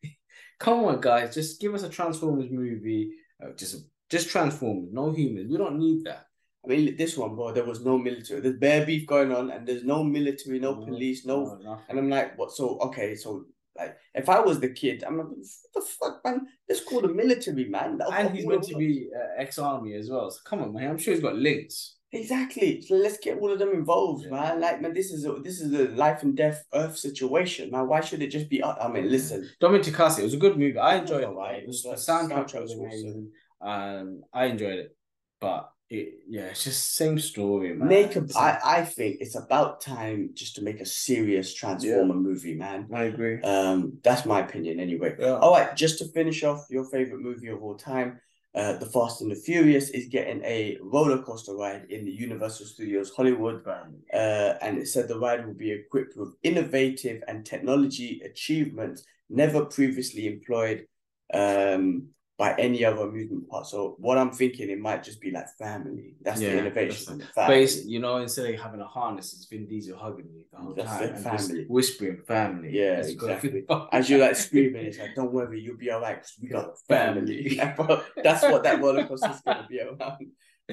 [0.60, 3.12] come on, guys, just give us a Transformers movie.
[3.44, 5.52] Uh, just just Transformers, no humans.
[5.52, 6.26] We don't need that.
[6.66, 7.54] I mean, this one, bro.
[7.54, 8.42] There was no military.
[8.42, 11.86] There's bear beef going on, and there's no military, no No, police, no nothing.
[11.88, 12.52] And I'm like, what?
[12.52, 13.46] So okay, so
[13.78, 15.38] like, if I was the kid, I'm like, what
[15.74, 16.48] the fuck, man?
[16.68, 18.00] Let's call the military, man.
[18.14, 20.30] And he's meant to be uh, ex-army as well.
[20.32, 20.90] So come on, man.
[20.90, 21.96] I'm sure he's got links.
[22.12, 22.82] exactly.
[22.82, 24.32] So let's get all of them involved, Yeah.
[24.32, 24.62] man.
[24.62, 27.88] Like, man, this is a this is a life and death Earth situation, man.
[27.88, 28.64] Why should it just be?
[28.64, 30.78] I mean, listen, Dominic Takasi, it was a good movie.
[30.78, 31.28] I enjoyed it.
[31.28, 31.64] alright.
[31.64, 33.32] It was, the soundtrack was amazing.
[33.62, 34.96] Um, I enjoyed it,
[35.42, 37.88] but it, yeah, it's just same story, man.
[37.88, 38.26] make a.
[38.36, 42.88] I I think it's about time just to make a serious Transformer movie, man.
[42.94, 43.42] I agree.
[43.42, 45.16] Um, that's my opinion, anyway.
[45.18, 45.36] Yeah.
[45.36, 48.20] All right, just to finish off your favorite movie of all time,
[48.54, 52.66] uh, The Fast and the Furious is getting a roller coaster ride in the Universal
[52.66, 53.66] Studios Hollywood.
[53.66, 59.66] Uh, and it said the ride will be equipped with innovative and technology achievements never
[59.66, 60.86] previously employed
[61.34, 63.66] um, by any other amusement park.
[63.66, 66.14] So what I'm thinking, it might just be like family.
[66.22, 67.18] That's Yeah, the innovation.
[67.18, 67.56] that's family.
[67.56, 70.74] Base, you know, instead of having a harness, it's Vin Diesel hugging you the whole
[70.76, 71.66] That's time it, family.
[71.68, 72.70] whispering family.
[72.74, 73.66] Yeah, It's exactly.
[73.92, 76.80] As you're like screaming, it's like, don't worry, you'll be all right because we got
[76.88, 77.56] family.
[77.58, 77.74] Family.
[77.88, 80.28] Bro, That's what that roller coaster is going to be around.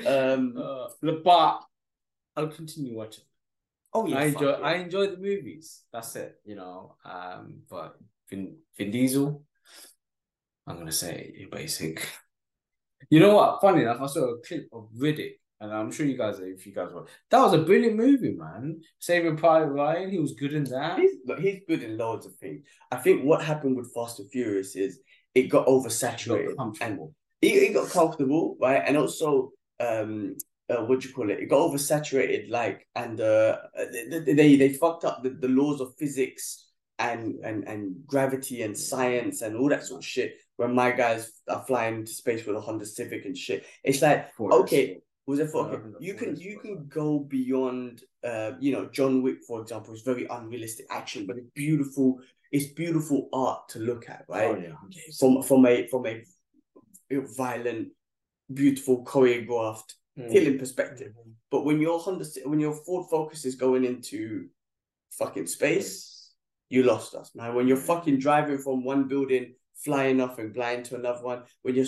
[0.06, 0.56] Um,
[1.04, 1.60] Uh, but
[2.36, 3.24] I'll continue watching.
[3.94, 4.18] oh, yeah.
[4.18, 4.66] I enjoy yeah.
[4.66, 5.82] I enjoy the movies.
[5.92, 6.96] That's it, you know.
[7.06, 7.96] Um, but
[8.28, 9.44] Vin, Vin Diesel,
[10.66, 12.08] I'm gonna say you're basic.
[13.10, 13.60] You know what?
[13.60, 16.72] Funny enough, I saw a clip of Riddick, and I'm sure you guys, if you
[16.72, 18.80] guys were, that was a brilliant movie, man.
[18.98, 20.98] Saving Private Ryan, he was good in that.
[20.98, 22.64] He's, look, he's good in loads of things.
[22.90, 25.00] I think what happened with Fast and Furious is
[25.34, 26.48] it got oversaturated.
[26.48, 27.14] got comfortable.
[27.40, 28.82] He, he got comfortable, right?
[28.86, 29.50] And also,
[29.80, 30.36] um,
[30.70, 31.40] uh, what do you call it?
[31.40, 33.58] It got oversaturated, like, and uh,
[33.92, 38.76] they they, they fucked up the, the laws of physics and and and gravity and
[38.76, 40.36] science and all that sort of shit.
[40.56, 44.30] When my guys are flying to space with a Honda Civic and shit, it's like
[44.38, 45.96] okay, was it for okay?
[46.00, 48.02] You can you can go beyond.
[48.22, 52.20] Uh, you know, John Wick, for example, is very unrealistic action, but it's beautiful.
[52.52, 54.56] It's beautiful art to look at, right?
[54.56, 55.00] Oh, yeah.
[55.18, 56.22] From from a from a
[57.10, 57.88] violent,
[58.52, 60.30] beautiful, choreographed mm.
[60.32, 61.12] killing perspective.
[61.12, 61.30] Mm-hmm.
[61.50, 64.48] But when your Honda, when your Ford Focus is going into
[65.18, 66.32] fucking space,
[66.68, 67.54] you lost us, man.
[67.54, 71.74] When you're fucking driving from one building, flying off and flying to another one, when
[71.74, 71.86] you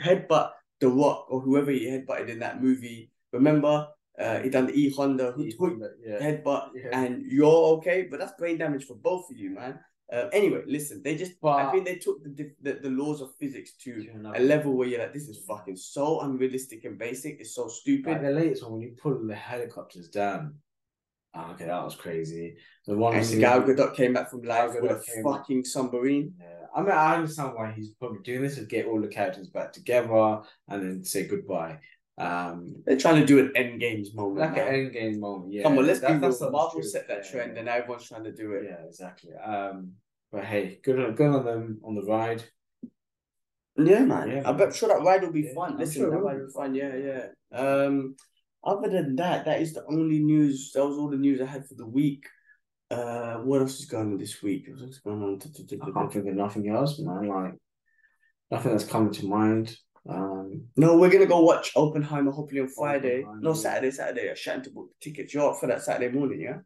[0.00, 4.74] headbutt the Rock or whoever he headbutted in that movie, remember uh, he done the
[4.74, 6.18] E Honda yeah.
[6.18, 6.90] headbutt, yeah.
[6.92, 9.78] and you're okay, but that's brain damage for both of you, man.
[10.12, 13.34] Uh, anyway, listen, they just, but, I think they took the, the, the laws of
[13.40, 17.40] physics to a level where you're like, this is fucking so unrealistic and basic.
[17.40, 18.12] It's so stupid.
[18.12, 20.56] Like the latest one, when you pull the helicopters down,
[21.34, 22.56] oh, okay, that was crazy.
[22.86, 26.34] The one and Gal Gadot came back from life with a fucking submarine.
[26.38, 26.61] Yeah.
[26.74, 29.72] I mean, I understand why he's probably doing this to get all the characters back
[29.72, 31.78] together and then say goodbye.
[32.18, 34.38] Um, They're trying to do an end games moment.
[34.38, 34.68] Like man.
[34.68, 35.62] an end game moment, yeah.
[35.62, 36.50] Come on, let's that, be real.
[36.50, 37.60] Marvel set that trend, yeah.
[37.60, 38.64] and everyone's trying to do it.
[38.68, 39.34] Yeah, exactly.
[39.34, 39.92] Um,
[40.30, 42.42] but hey, good on good on them on the ride.
[43.76, 44.30] Yeah, man.
[44.30, 45.78] Yeah, I bet sure that ride will be yeah, fun.
[45.78, 46.74] Listen, sure that ride will be fun.
[46.74, 47.26] Yeah, yeah.
[47.50, 48.16] Um,
[48.62, 50.72] other than that, that is the only news.
[50.74, 52.26] That was all the news I had for the week.
[52.92, 54.66] Uh, what else is going on this week?
[54.68, 55.40] What's going on?
[55.40, 57.26] I can't think of nothing else, man.
[57.26, 57.54] Like
[58.50, 59.74] nothing that's coming to mind.
[60.06, 63.24] Um, no, we're gonna go watch Oppenheimer hopefully on Friday.
[63.40, 64.30] No, Saturday, Saturday.
[64.30, 65.32] I shan't book the tickets.
[65.32, 66.58] You're up for that Saturday morning, yeah?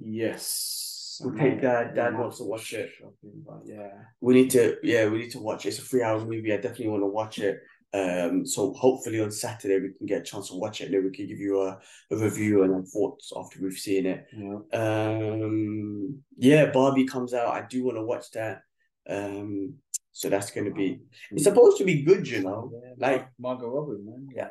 [0.00, 1.20] Yes.
[1.22, 1.94] We take dad.
[1.94, 2.90] Dad wants to watch it.
[2.98, 3.90] Shopping, but yeah,
[4.20, 4.76] we need to.
[4.82, 5.68] Yeah, we need to watch it.
[5.68, 6.52] It's a three-hour movie.
[6.52, 7.60] I definitely want to watch it.
[7.92, 11.04] Um, so hopefully on Saturday we can get a chance to watch it, and then
[11.04, 11.78] we can give you a,
[12.12, 14.26] a review and thoughts after we've seen it.
[14.32, 14.58] Yeah.
[14.72, 17.48] Um, yeah, Barbie comes out.
[17.48, 18.62] I do want to watch that.
[19.08, 19.74] Um,
[20.12, 21.00] so that's going to be.
[21.32, 22.70] It's supposed to be good, you know.
[22.72, 24.28] Yeah, like Margot Robbie, man.
[24.34, 24.50] Yeah.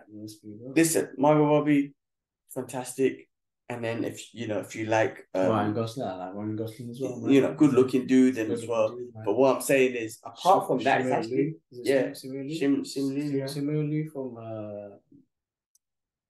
[0.75, 1.93] Listen, Margot Robbie,
[2.53, 3.28] fantastic.
[3.71, 6.89] And then if you know if you like um, Ryan Gosling, I like Ryan Gosling
[6.89, 7.19] as well.
[7.19, 7.31] Man.
[7.31, 8.95] You know, good looking dude then as well.
[8.95, 14.07] Dude, but what I'm saying is, apart from that, it's actually yeah, Shim Shim Lee,
[14.07, 14.95] from uh,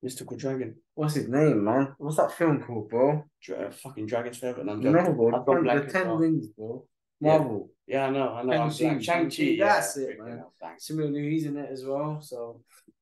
[0.04, 0.76] Mystical Dragon.
[0.96, 1.96] What's his name, man?
[1.98, 3.24] What's that film called, bro?
[3.42, 4.66] Dra- fucking Dragon's Forever.
[4.66, 5.32] No, bro.
[5.32, 6.86] The, the Ten Rings, bro.
[7.22, 7.70] Marvel.
[7.88, 8.70] Yeah, I know, I know.
[8.70, 9.02] Shang-Chi.
[9.02, 9.58] Shang-Chi.
[9.60, 10.44] That's yeah, it, man.
[10.78, 12.20] Similarly, he's in it as well.
[12.22, 12.62] So,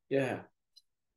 [0.10, 0.40] yeah.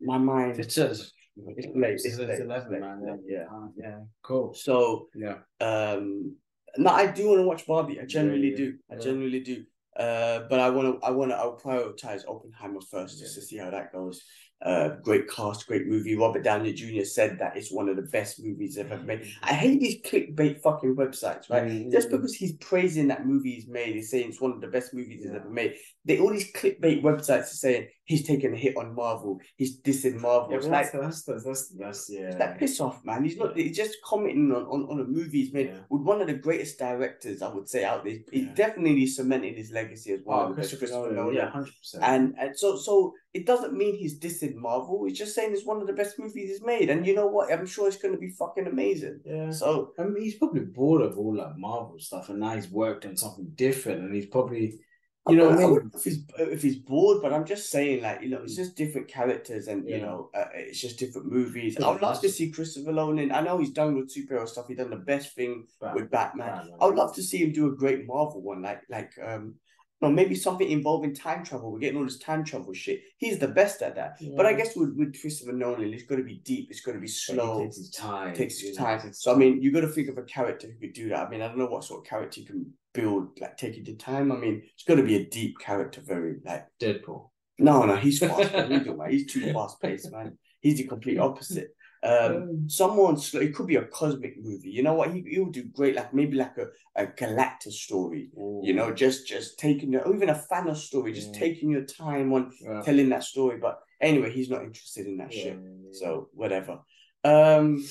[0.00, 0.58] My mind.
[0.58, 1.12] It says.
[1.48, 1.92] It's late.
[1.94, 2.40] It's, it's, late.
[2.40, 2.80] 11, late.
[2.80, 3.22] man.
[3.26, 3.44] Yeah.
[3.50, 3.66] Yeah.
[3.76, 3.98] Yeah.
[4.22, 4.54] Cool.
[4.54, 5.38] So, yeah.
[5.60, 6.36] Um,
[6.76, 8.00] no, I do want to watch Barbie.
[8.00, 8.74] I genuinely yeah, do.
[8.90, 9.64] I genuinely do.
[9.96, 11.06] Uh, but I want to.
[11.06, 11.36] I want to.
[11.36, 14.22] I'll prioritize Oppenheimer first, just to see how that goes.
[14.62, 16.14] Uh, great cast, great movie.
[16.14, 17.04] Robert Downey Jr.
[17.04, 19.20] said that it's one of the best movies I've ever made.
[19.20, 19.30] Mm.
[19.42, 21.64] I hate these clickbait fucking websites, right?
[21.64, 21.90] Mm-hmm.
[21.90, 24.92] Just because he's praising that movie he's made, he's saying it's one of the best
[24.92, 25.76] movies he's ever made.
[26.04, 30.20] They all these clickbait websites are saying he's taking a hit on Marvel, he's dissing
[30.20, 30.52] Marvel.
[30.52, 32.34] Yeah, like, that's, that's, that's, that's, yeah.
[32.36, 33.24] that piss off, man.
[33.24, 33.56] He's not.
[33.56, 35.78] He's just commenting on, on, on a movie he's made yeah.
[35.88, 38.18] with one of the greatest directors I would say out there.
[38.30, 38.54] He's yeah.
[38.54, 40.48] definitely cemented his legacy as well.
[40.50, 42.04] Oh, Christopher Nolan, yeah, hundred percent.
[42.04, 45.04] And and so so it doesn't mean he's dissing Marvel.
[45.04, 46.90] He's just saying it's one of the best movies he's made.
[46.90, 47.52] And you know what?
[47.52, 49.20] I'm sure it's going to be fucking amazing.
[49.24, 49.50] Yeah.
[49.50, 53.06] So I mean, he's probably bored of all that Marvel stuff, and now he's worked
[53.06, 54.80] on something different, and he's probably.
[55.28, 55.90] You know, I, I mean?
[55.94, 59.06] if he's if he's bored, but I'm just saying, like you know, it's just different
[59.06, 59.96] characters, and yeah.
[59.96, 61.78] you know, uh, it's just different movies.
[61.78, 63.30] I would love to see Christopher Nolan.
[63.30, 64.66] I know he's done with superhero stuff.
[64.66, 66.02] He's done the best thing Batman.
[66.02, 66.46] with Batman.
[66.48, 66.74] Batman.
[66.80, 69.56] I would love to see him do a great Marvel one, like like um
[70.00, 71.70] no, maybe something involving time travel.
[71.70, 73.02] We're getting all this time travel shit.
[73.18, 74.16] He's the best at that.
[74.18, 74.32] Yeah.
[74.34, 76.68] But I guess with, with Christopher Nolan, it's got to be deep.
[76.70, 77.60] It's got to be slow.
[77.60, 78.34] It takes his time.
[78.34, 79.12] takes his time.
[79.12, 81.26] So I mean, you got to think of a character who could do that.
[81.26, 83.94] I mean, I don't know what sort of character you can build, like taking the
[83.94, 84.32] time.
[84.32, 87.28] I mean, it's got to be a deep character, very like Deadpool.
[87.58, 88.54] No, no, he's fast.
[89.10, 90.38] he's too fast paced, man.
[90.60, 91.74] He's the complete opposite.
[92.02, 94.70] Um, someone it could be a cosmic movie.
[94.70, 95.12] You know what?
[95.12, 98.30] He he'll do great, like maybe like a, a Galactus story.
[98.38, 98.62] Ooh.
[98.64, 101.40] You know, just just taking or even a Thanos story, just yeah.
[101.40, 102.80] taking your time on yeah.
[102.82, 103.58] telling that story.
[103.58, 105.58] But anyway, he's not interested in that yeah, shit.
[105.92, 106.80] So whatever.
[107.22, 107.84] Um,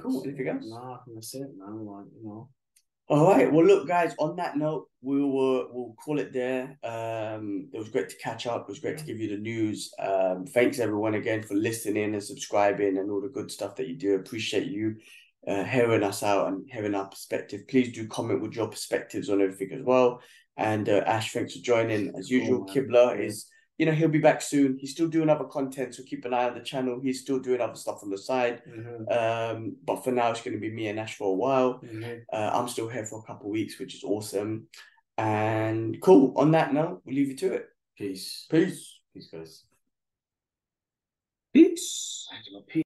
[0.00, 0.22] cool.
[0.24, 0.64] Anything else?
[0.66, 1.84] Nah, that's it, man.
[1.84, 2.48] Like you know.
[3.10, 3.50] All right.
[3.50, 4.14] Well, look, guys.
[4.18, 6.78] On that note, we will we'll call it there.
[6.84, 8.62] Um, it was great to catch up.
[8.62, 9.90] It was great to give you the news.
[9.98, 13.96] Um, thanks everyone again for listening and subscribing and all the good stuff that you
[13.96, 14.16] do.
[14.16, 14.96] Appreciate you
[15.46, 17.62] uh, hearing us out and hearing our perspective.
[17.66, 20.20] Please do comment with your perspectives on everything as well.
[20.58, 22.12] And uh, Ash, thanks for joining.
[22.14, 23.47] As usual, oh, Kibla is
[23.78, 24.76] you know, he'll be back soon.
[24.76, 27.00] He's still doing other content, so keep an eye on the channel.
[27.00, 28.62] He's still doing other stuff on the side.
[28.68, 29.08] Mm-hmm.
[29.56, 31.74] Um, but for now, it's going to be me and Ash for a while.
[31.74, 32.20] Mm-hmm.
[32.32, 34.66] Uh, I'm still here for a couple weeks, which is awesome.
[35.16, 36.34] And cool.
[36.36, 37.68] On that note, we'll leave you to it.
[37.96, 38.46] Peace.
[38.50, 39.00] Peace.
[39.14, 39.64] Peace, guys.
[41.54, 42.28] Peace.
[42.68, 42.84] Peace.